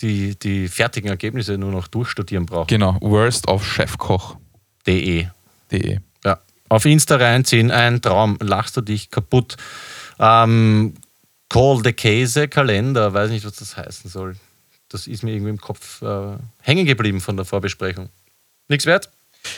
[0.00, 2.66] die, die fertigen Ergebnisse nur noch durchstudieren brauchen.
[2.66, 5.28] Genau, Worst of Chefkoch.de.
[5.72, 6.00] De.
[6.22, 6.38] Ja.
[6.68, 9.56] Auf Insta reinziehen, ein Traum, lachst du dich kaputt.
[10.18, 10.92] Ähm,
[11.48, 14.36] Call the Käse Kalender, weiß nicht, was das heißen soll.
[14.90, 18.10] Das ist mir irgendwie im Kopf äh, hängen geblieben von der Vorbesprechung.
[18.68, 19.08] Nichts wert?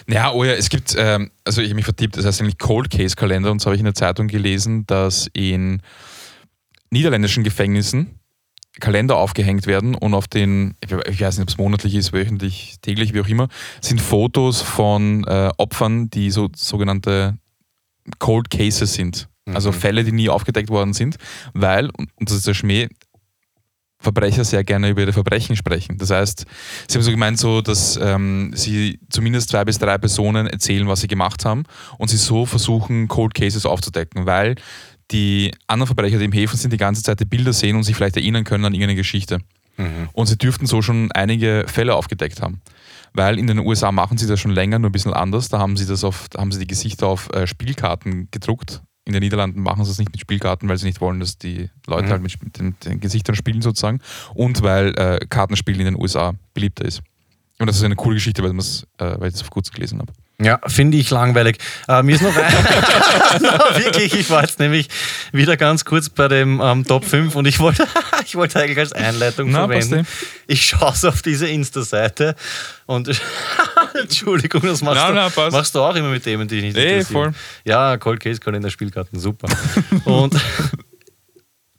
[0.08, 2.90] Ja, oh ja, es gibt, ähm, also ich habe mich vertippt, das heißt eigentlich Cold
[2.90, 5.82] Case Kalender und so habe ich in der Zeitung gelesen, dass in
[6.90, 8.18] niederländischen Gefängnissen
[8.80, 13.12] Kalender aufgehängt werden und auf den, ich weiß nicht, ob es monatlich ist, wöchentlich, täglich,
[13.12, 13.48] wie auch immer,
[13.80, 17.36] sind Fotos von äh, Opfern, die so sogenannte
[18.18, 19.28] Cold Cases sind.
[19.44, 21.16] Also Fälle, die nie aufgedeckt worden sind,
[21.52, 22.88] weil, und und das ist der Schmäh,
[24.02, 25.96] Verbrecher sehr gerne über ihre Verbrechen sprechen.
[25.96, 26.44] Das heißt,
[26.88, 31.00] sie haben so gemeint, so, dass ähm, sie zumindest zwei bis drei Personen erzählen, was
[31.00, 31.64] sie gemacht haben
[31.98, 34.56] und sie so versuchen, Cold Cases aufzudecken, weil
[35.10, 37.94] die anderen Verbrecher, die im Häfen sind, die ganze Zeit die Bilder sehen und sich
[37.94, 39.38] vielleicht erinnern können an irgendeine Geschichte.
[40.12, 42.60] Und sie dürften so schon einige Fälle aufgedeckt haben.
[43.14, 45.48] Weil in den USA machen sie das schon länger, nur ein bisschen anders.
[45.48, 48.82] Da haben sie das auf, haben sie die Gesichter auf äh, Spielkarten gedruckt.
[49.04, 51.70] In den Niederlanden machen sie es nicht mit Spielkarten, weil sie nicht wollen, dass die
[51.86, 54.00] Leute halt mit, den, den Gesichtern spielen sozusagen.
[54.34, 57.02] Und weil äh, Kartenspielen in den USA beliebter ist.
[57.58, 60.12] Und das ist eine coole Geschichte, weil, äh, weil ich das vor kurzem gelesen habe.
[60.44, 61.58] Ja, finde ich langweilig.
[61.88, 62.52] Äh, mir ist noch ein.
[63.42, 63.48] no,
[63.84, 64.88] wirklich, ich war jetzt nämlich
[65.32, 67.86] wieder ganz kurz bei dem ähm, Top 5 und ich wollte,
[68.26, 70.06] ich wollte eigentlich als Einleitung Na, verwenden.
[70.46, 72.34] Ich schaue auf diese Insta-Seite
[72.86, 73.08] und
[74.00, 75.52] Entschuldigung, das machst, Na, du, passt.
[75.52, 77.32] machst du auch immer mit Themen, die dich nicht Eh, interessieren.
[77.32, 77.32] voll.
[77.64, 79.48] Ja, Cold Case Kalender, Spielkarten, super.
[80.04, 80.34] und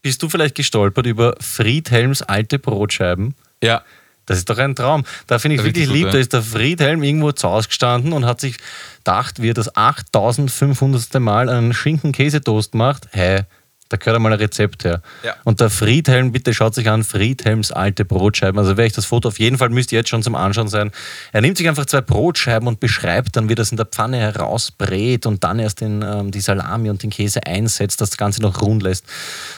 [0.02, 3.36] bist du vielleicht gestolpert über Friedhelms alte Brotscheiben?
[3.64, 3.84] Ja.
[4.26, 5.04] Das ist doch ein Traum.
[5.28, 6.04] Da finde ich Ja, wirklich lieb.
[6.06, 6.22] gut, Da ja.
[6.22, 8.58] ist der Friedhelm irgendwo zu Hause gestanden und hat sich
[9.00, 11.20] gedacht, wie er das 8500.
[11.22, 13.08] Mal einen Schinken-Käsetoast macht.
[13.12, 13.42] Hey,
[13.90, 15.02] da gehört einmal ein Rezept her.
[15.24, 15.36] Ja.
[15.44, 18.58] Und der Friedhelm, bitte schaut sich an, Friedhelms alte Brotscheiben.
[18.58, 20.90] Also wäre ich das Foto auf jeden Fall, müsste jetzt schon zum Anschauen sein.
[21.32, 25.26] Er nimmt sich einfach zwei Brotscheiben und beschreibt dann, wie das in der Pfanne herausbrät
[25.28, 28.82] und dann erst den, ähm, die Salami und den Käse einsetzt, das Ganze noch rund
[28.82, 29.06] lässt.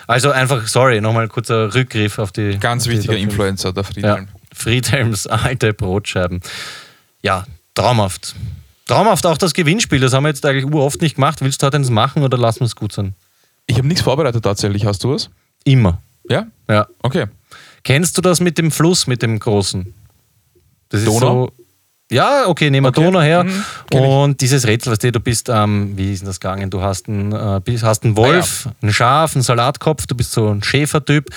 [0.08, 2.58] Also einfach, sorry, nochmal ein kurzer Rückgriff auf die.
[2.60, 3.24] Ganz auf die wichtiger fünf.
[3.32, 4.24] Influencer, der Friedhelm.
[4.26, 6.42] Ja, Friedhelms alte Brotscheiben.
[7.22, 7.46] Ja,
[7.76, 8.36] traumhaft.
[8.88, 11.42] Traumhaft auch das Gewinnspiel, das haben wir jetzt eigentlich uroft nicht gemacht.
[11.42, 13.16] Willst du heute eins machen oder lassen wir es gut sein?
[13.68, 14.86] Ich habe nichts vorbereitet tatsächlich.
[14.86, 15.30] Hast du was?
[15.64, 16.02] Immer.
[16.30, 16.48] Ja?
[16.70, 16.88] Ja.
[17.02, 17.26] Okay.
[17.84, 19.94] Kennst du das mit dem Fluss, mit dem großen?
[20.90, 21.48] Das ist Donau?
[21.48, 21.65] so.
[22.12, 23.04] Ja, okay, nehmen wir Okay.
[23.04, 23.44] Donau her.
[23.44, 23.64] Mhm,
[24.00, 26.70] und dieses Rätsel, weißt du, du bist, ähm, wie ist denn das gegangen?
[26.70, 30.62] Du hast einen, äh, hast einen Wolf, ein Schaf, einen Salatkopf, du bist so ein
[30.62, 31.30] Schäfertyp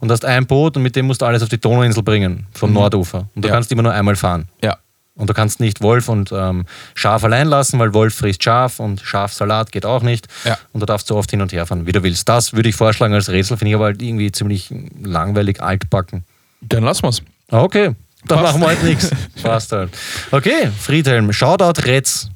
[0.00, 2.72] und hast ein Boot und mit dem musst du alles auf die Donauinsel bringen, vom
[2.72, 3.18] Nordufer.
[3.18, 3.44] Und du Mhm.
[3.44, 3.52] Ja.
[3.52, 4.48] kannst immer nur einmal fahren.
[4.62, 4.76] Ja.
[5.14, 9.00] Und du kannst nicht Wolf und ähm, Schaf allein lassen, weil Wolf frisst Schaf und
[9.00, 10.26] Schafsalat geht auch nicht.
[10.44, 10.58] Ja.
[10.72, 12.28] Und du darfst so oft hin und her fahren, wie du willst.
[12.28, 16.24] Das würde ich vorschlagen als Rätsel, finde ich aber halt irgendwie ziemlich langweilig altbacken.
[16.60, 17.22] Dann lassen wir's.
[17.50, 17.94] Ah, Okay,
[18.34, 18.42] Passt.
[18.42, 19.10] machen wir halt nichts.
[19.42, 19.90] Passt halt.
[20.30, 22.28] Okay, Friedhelm, Shoutout Retz.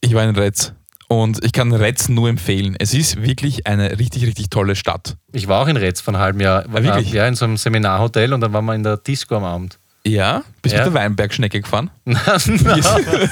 [0.00, 0.72] Ich war in Retz.
[1.08, 2.76] Und ich kann Retz nur empfehlen.
[2.78, 5.16] Es ist wirklich eine richtig, richtig tolle Stadt.
[5.32, 6.64] Ich war auch in Retz vor einem halben Jahr.
[6.72, 7.12] Ah, wirklich?
[7.12, 9.78] Ja, in so einem Seminarhotel und dann waren wir in der Disco am Abend.
[10.06, 10.42] Ja?
[10.62, 10.84] Bist du Ja.
[10.86, 11.90] mit der Weinbergschnecke gefahren?
[12.04, 12.20] Nein,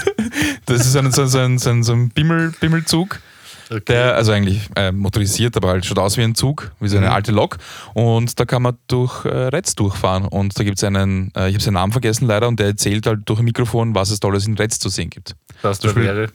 [0.66, 3.20] Das ist ein, so, so ein, so ein, so ein Bimmel, Bimmelzug.
[3.72, 3.82] Okay.
[3.88, 7.06] Der, also eigentlich äh, motorisiert, aber halt schaut aus wie ein Zug, wie so eine
[7.06, 7.12] Mhm.
[7.12, 7.58] alte Lok.
[7.94, 10.24] Und da kann man durch äh, Retz durchfahren.
[10.24, 13.06] Und da gibt es einen, äh, ich habe seinen Namen vergessen leider, und der erzählt
[13.06, 15.34] halt durch ein Mikrofon, was es Tolles in Retz zu sehen gibt.
[15.62, 16.28] das zum Beispiel-.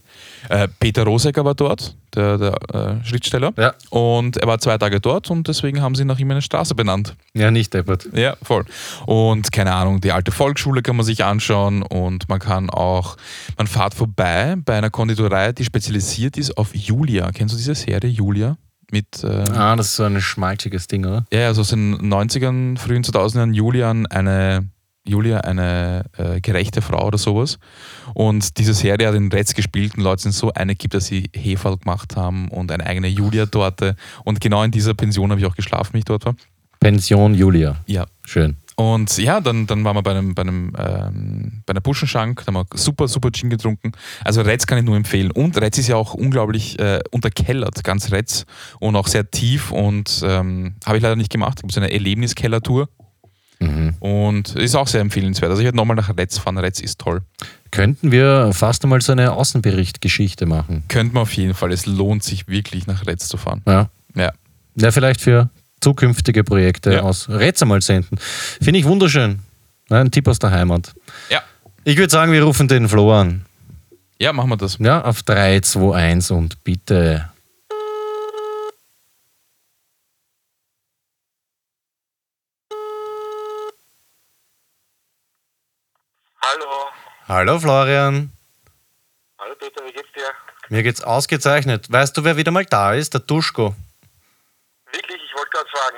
[0.49, 3.51] Äh, Peter Rosecker war dort, der, der äh, Schriftsteller.
[3.57, 3.73] Ja.
[3.89, 7.15] Und er war zwei Tage dort und deswegen haben sie nach ihm eine Straße benannt.
[7.33, 8.07] Ja, nicht deppert.
[8.13, 8.63] Ja, voll.
[9.05, 13.17] Und keine Ahnung, die alte Volksschule kann man sich anschauen und man kann auch,
[13.57, 17.26] man fährt vorbei bei einer Konditorei, die spezialisiert ist auf Julia.
[17.33, 18.57] Kennst du diese Serie Julia?
[18.91, 21.25] Mit, äh, Ah, das ist so ein schmalziges Ding, oder?
[21.33, 24.69] ja, also aus den 90ern, frühen 2000ern, Julian eine,
[25.05, 27.59] Julia eine äh, gerechte Frau oder sowas.
[28.13, 31.77] Und diese Serie hat in Retz gespielt und Leute sind so einig, dass sie Heferl
[31.77, 33.95] gemacht haben und eine eigene Julia-Torte.
[34.23, 36.35] Und genau in dieser Pension habe ich auch geschlafen, wie ich dort war.
[36.79, 37.77] Pension Julia.
[37.87, 38.55] Ja, Schön.
[38.79, 42.53] Und ja, dann, dann waren wir bei einem, bei einem ähm, bei einer Buschenschank, da
[42.53, 43.91] haben wir super, super Gin getrunken.
[44.23, 45.31] Also Retz kann ich nur empfehlen.
[45.31, 48.45] Und Retz ist ja auch unglaublich äh, unterkellert, ganz Retz.
[48.79, 51.57] Und auch sehr tief und ähm, habe ich leider nicht gemacht.
[51.57, 52.87] Es gibt so eine Erlebniskellertour
[53.59, 53.95] Mhm.
[53.99, 55.49] und ist auch sehr empfehlenswert.
[55.49, 56.59] Also ich werde nochmal nach Retz fahren.
[56.59, 57.23] Retz ist toll.
[57.71, 60.83] könnten wir fast einmal so eine Außenberichtgeschichte machen.
[60.89, 61.71] Könnte man auf jeden Fall.
[61.71, 63.63] Es lohnt sich wirklich nach Retz zu fahren.
[63.65, 63.89] Ja.
[64.15, 64.31] Ja.
[64.75, 65.49] Ja, vielleicht für
[65.81, 67.01] zukünftige Projekte Ja.
[67.01, 68.17] aus Rätsel mal senden.
[68.61, 69.39] Finde ich wunderschön.
[69.89, 70.93] Ein Tipp aus der Heimat.
[71.29, 71.41] Ja.
[71.83, 73.45] Ich würde sagen, wir rufen den Flo an.
[74.19, 74.77] Ja, machen wir das.
[74.79, 77.29] Ja, auf 3, 2, 1 und bitte.
[86.41, 86.85] Hallo.
[87.27, 88.31] Hallo Florian.
[89.39, 90.29] Hallo Peter, wie geht's dir?
[90.69, 91.91] Mir geht's ausgezeichnet.
[91.91, 93.13] Weißt du, wer wieder mal da ist?
[93.13, 93.75] Der Duschko.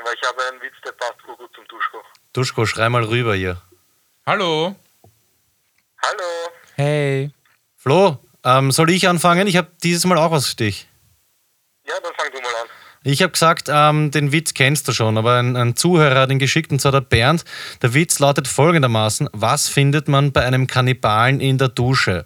[0.10, 2.04] Wirklich, ich habe einen Witz, der passt so gut zum Duschko.
[2.34, 3.62] Duschko, schrei mal rüber hier.
[4.26, 4.76] Hallo.
[6.04, 6.52] Hallo.
[6.76, 7.32] Hey.
[7.76, 9.48] Flo, ähm, soll ich anfangen?
[9.48, 10.88] Ich habe dieses Mal auch was für dich.
[11.86, 12.68] Ja, dann fang du mal an.
[13.04, 16.40] Ich habe gesagt, ähm, den Witz kennst du schon, aber ein, ein Zuhörer hat ihn
[16.40, 17.46] geschickt, und zwar der Bernd.
[17.82, 22.26] Der Witz lautet folgendermaßen: Was findet man bei einem Kannibalen in der Dusche?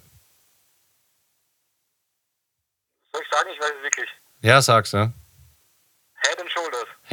[3.12, 4.10] Soll ich sagen, ich weiß es wirklich.
[4.40, 5.12] Ja, sag's, ja.
[6.22, 6.53] Head and.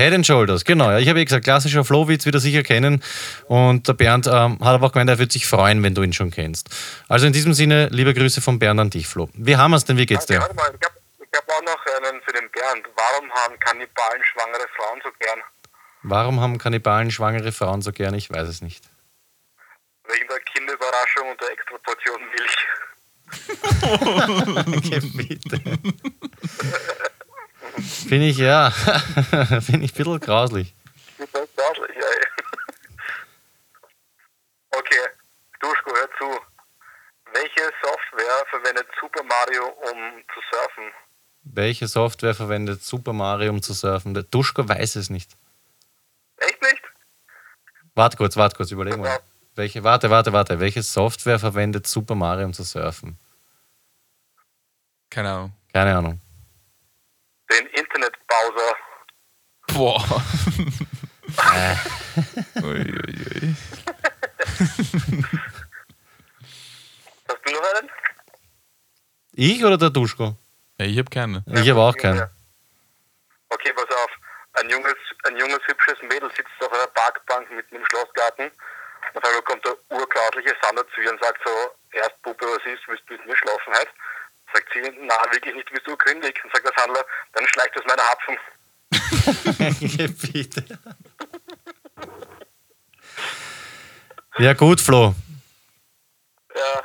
[0.01, 0.89] Head and Shoulders, genau.
[0.89, 0.97] Ja.
[0.99, 3.03] Ich habe eh gesagt, klassischer Flo-Witz, wieder sicher kennen.
[3.47, 6.13] Und der Bernd ähm, hat aber auch gemeint, er würde sich freuen, wenn du ihn
[6.13, 6.69] schon kennst.
[7.07, 9.29] Also in diesem Sinne, liebe Grüße von Bernd an dich, Flo.
[9.33, 9.97] Wie haben wir es denn?
[9.97, 10.41] Wie geht's Okay, dir?
[10.41, 10.95] warte mal, ich habe
[11.35, 12.87] hab auch noch einen für den Bernd.
[12.95, 15.39] Warum haben Kannibalen schwangere Frauen so gern?
[16.03, 18.17] Warum haben Kannibalen schwangere Frauen so gerne?
[18.17, 18.83] Ich weiß es nicht.
[20.07, 22.57] Wegen der Kinderüberraschung und der extra Portion Milch.
[25.15, 25.61] bitte.
[27.79, 28.71] Finde ich, ja.
[28.71, 30.73] Finde ich ein bisschen grauslich.
[31.17, 32.27] Grauslich, ey.
[34.71, 35.07] Okay,
[35.59, 36.39] Duschko, hör zu.
[37.33, 40.83] Welche Software verwendet Super Mario, um zu surfen?
[41.43, 44.13] Welche Software verwendet Super Mario, um zu surfen?
[44.13, 45.31] Der Duschko weiß es nicht.
[46.37, 46.81] Echt nicht?
[47.95, 49.11] Warte kurz, warte kurz, überlegen Ja.
[49.13, 49.19] wir.
[49.55, 50.59] Welche, warte, warte, warte.
[50.59, 53.17] Welche Software verwendet Super Mario, um zu surfen?
[55.09, 55.53] Keine Ahnung.
[55.73, 56.21] Keine Ahnung.
[57.51, 58.75] Den Internetbrowser.
[59.73, 60.03] Boah.
[62.63, 63.55] ui, ui, ui.
[67.27, 67.89] Hast du noch einen?
[69.33, 70.35] Ich oder der Duschko?
[70.77, 71.43] Ja, ich habe keine.
[71.47, 72.29] Ich habe auch keinen.
[73.49, 74.11] Okay, pass auf.
[74.53, 78.49] Ein junges, ein junges, hübsches Mädel sitzt auf einer Parkbank mitten im Schlossgarten.
[79.13, 81.51] Auf einmal kommt der urkrautliche Sander zu ihr und sagt so,
[81.97, 83.91] erst Puppe, was ist, willst du mit mir schlafen heute?
[84.53, 86.39] Sagt sie, na, wirklich nicht, bist du kündig?
[86.43, 88.37] Und sagt der Sandler, dann schleicht aus meiner Hapfen.
[90.33, 90.79] Bitte.
[94.37, 95.13] Ja gut, Flo.
[96.55, 96.81] Ja,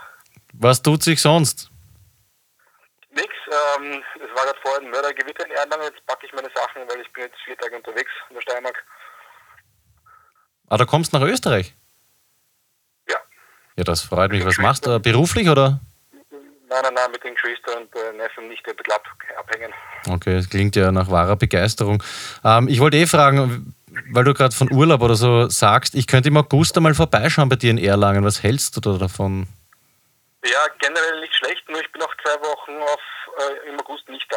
[0.55, 1.71] Was tut sich sonst?
[3.11, 3.29] nix.
[3.79, 5.85] Ähm, es war gerade vorher ein Mördergewitter in Erlangen.
[5.85, 8.85] Jetzt packe ich meine Sachen, weil ich bin jetzt vier Tage unterwegs in der Steiermark.
[10.69, 11.75] Ah, du kommst nach Österreich?
[13.09, 13.17] Ja.
[13.77, 14.45] Ja, das freut mich.
[14.45, 14.99] Was machst du?
[15.01, 15.81] Beruflich oder?
[16.69, 19.05] Nein, nein, nein, mit den Geschwistern und äh, Neffen nicht ein bisschen ab,
[19.39, 19.73] abhängen.
[20.09, 22.03] Okay, das klingt ja nach wahrer Begeisterung.
[22.45, 23.75] Ähm, ich wollte eh fragen,
[24.11, 27.57] weil du gerade von Urlaub oder so sagst, ich könnte im August einmal vorbeischauen bei
[27.57, 28.25] dir in Erlangen.
[28.25, 29.47] Was hältst du da davon?
[30.45, 33.01] Ja, generell nicht schlecht, nur ich bin auch zwei Wochen auf,
[33.39, 34.37] äh, im August nicht da.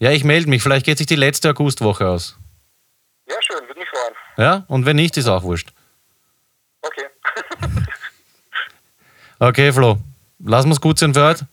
[0.00, 0.62] Ja, ich melde mich.
[0.62, 2.36] Vielleicht geht sich die letzte Augustwoche aus.
[3.28, 4.14] Ja, schön, würde mich freuen.
[4.36, 4.64] Ja?
[4.68, 5.72] Und wenn nicht, ist auch wurscht.
[6.82, 7.06] Okay.
[9.40, 9.98] Okay, Flo.
[10.46, 11.48] Lassen wir es gut sein für heute.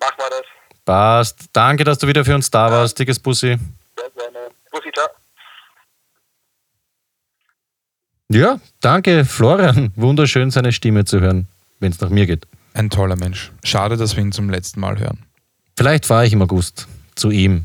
[0.00, 0.42] Mach mal das.
[0.84, 1.44] Passt.
[1.52, 2.98] Danke, dass du wieder für uns da warst.
[2.98, 3.58] Dickes Bussi.
[3.96, 4.48] Sehr gerne.
[4.70, 5.08] Bussi, ciao.
[8.28, 9.92] Ja, danke, Florian.
[9.94, 11.48] Wunderschön, seine Stimme zu hören,
[11.80, 12.46] wenn es nach mir geht.
[12.72, 13.52] Ein toller Mensch.
[13.62, 15.26] Schade, dass wir ihn zum letzten Mal hören.
[15.76, 17.64] Vielleicht fahre ich im August zu ihm.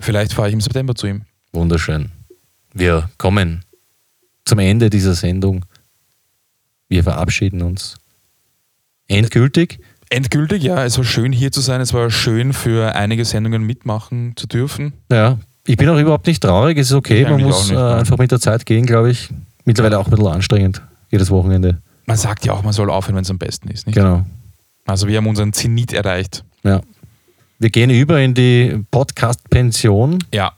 [0.00, 1.26] Vielleicht fahre ich im September zu ihm.
[1.52, 2.10] Wunderschön.
[2.72, 3.64] Wir kommen
[4.46, 5.66] zum Ende dieser Sendung.
[6.88, 7.98] Wir verabschieden uns.
[9.08, 9.80] Endgültig.
[10.08, 10.84] Endgültig, ja.
[10.84, 11.80] Es war schön hier zu sein.
[11.80, 14.92] Es war schön für einige Sendungen mitmachen zu dürfen.
[15.10, 16.78] Ja, ich bin auch überhaupt nicht traurig.
[16.78, 17.22] Es ist okay.
[17.22, 19.30] Ich Man muss nicht, äh, einfach mit der Zeit gehen, glaube ich.
[19.64, 20.82] Mittlerweile auch ein bisschen anstrengend.
[21.10, 21.82] Jedes Wochenende.
[22.06, 23.86] Man sagt ja auch, man soll aufhören, wenn es am besten ist.
[23.86, 23.96] Nicht?
[23.96, 24.24] Genau.
[24.86, 26.44] Also wir haben unseren Zenit erreicht.
[26.62, 26.80] Ja.
[27.58, 30.18] Wir gehen über in die Podcast-Pension.
[30.32, 30.52] Ja.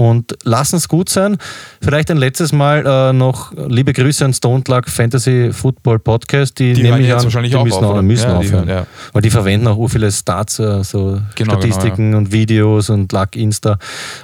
[0.00, 1.36] Und lassen es gut sein.
[1.82, 6.58] Vielleicht ein letztes Mal äh, noch liebe Grüße an Stone Luck Fantasy Football Podcast.
[6.58, 8.02] Die, Die nehme ich an, wahrscheinlich die auch müssen, auf, auch, oder?
[8.02, 8.68] müssen Ja, die aufhören.
[8.68, 8.86] hören, ja.
[9.12, 13.76] Weil die verwenden auch viele Stats, äh, so Genau, Statistiken und Videos und Luck Insta.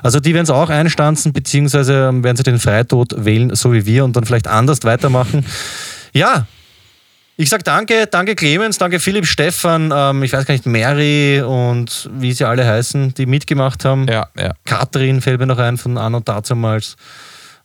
[0.02, 3.84] Also die werden es auch einstanzen, beziehungsweise ähm, werden sie den Freitod wählen, so wie
[3.84, 5.44] wir, und dann vielleicht anders weitermachen.
[6.14, 6.46] Ja,
[7.36, 12.08] ich sage danke, danke Clemens, danke Philipp, Stefan, ähm, ich weiß gar nicht, Mary und
[12.14, 14.06] wie sie alle heißen, die mitgemacht haben.
[14.08, 14.54] Ja, ja.
[14.64, 16.96] Katrin fällt mir noch ein von Anno dazumals.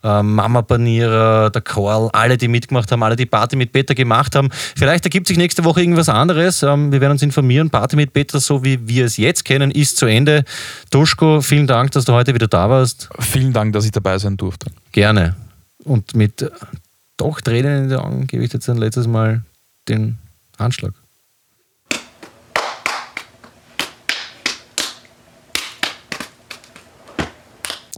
[0.04, 4.36] äh, Mama Panierer, der Karl, alle, die mitgemacht haben, alle, die Party mit Peter gemacht
[4.36, 4.50] haben.
[4.52, 6.64] Vielleicht ergibt sich nächste Woche irgendwas anderes.
[6.64, 7.70] Ähm, wir werden uns informieren.
[7.70, 10.44] Party mit Peter, so wie wir es jetzt kennen, ist zu Ende.
[10.90, 13.10] Duschko, vielen Dank, dass du heute wieder da warst.
[13.20, 14.72] Vielen Dank, dass ich dabei sein durfte.
[14.92, 15.36] Gerne.
[15.84, 16.50] Und mit
[17.18, 19.44] doch Tränen in den Augen gebe ich jetzt ein letztes Mal
[19.92, 20.18] den
[20.58, 20.94] Handschlag.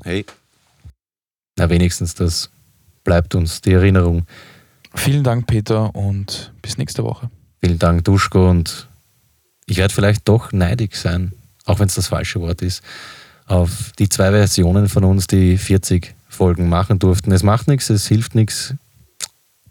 [0.04, 0.26] Hey.
[1.56, 2.50] Na, wenigstens das
[3.04, 4.26] bleibt uns die Erinnerung.
[4.96, 7.30] Vielen Dank, Peter, und bis nächste Woche.
[7.62, 8.50] Vielen Dank, Duschko.
[8.50, 8.88] Und
[9.66, 11.32] ich werde vielleicht doch neidig sein,
[11.66, 12.84] auch wenn es das falsche Wort ist,
[13.46, 17.32] auf die zwei Versionen von uns, die 40 Folgen machen durften.
[17.32, 18.74] Es macht nichts, es hilft nichts.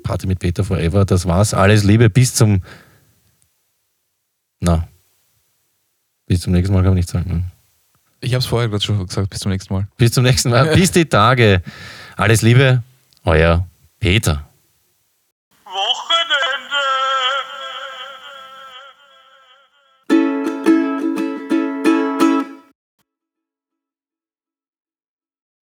[0.03, 1.55] Party mit Peter Forever, das war's.
[1.55, 2.62] Alles Liebe bis zum.
[4.61, 4.88] Na.
[6.26, 7.30] Bis zum nächsten Mal kann man nicht sagen.
[7.30, 7.44] ne?
[8.20, 9.30] Ich habe es vorher gerade schon gesagt.
[9.30, 9.88] Bis zum nächsten Mal.
[9.96, 10.74] Bis zum nächsten Mal.
[10.74, 11.62] Bis die Tage.
[12.16, 12.82] Alles Liebe,
[13.24, 13.66] euer
[13.98, 14.48] Peter.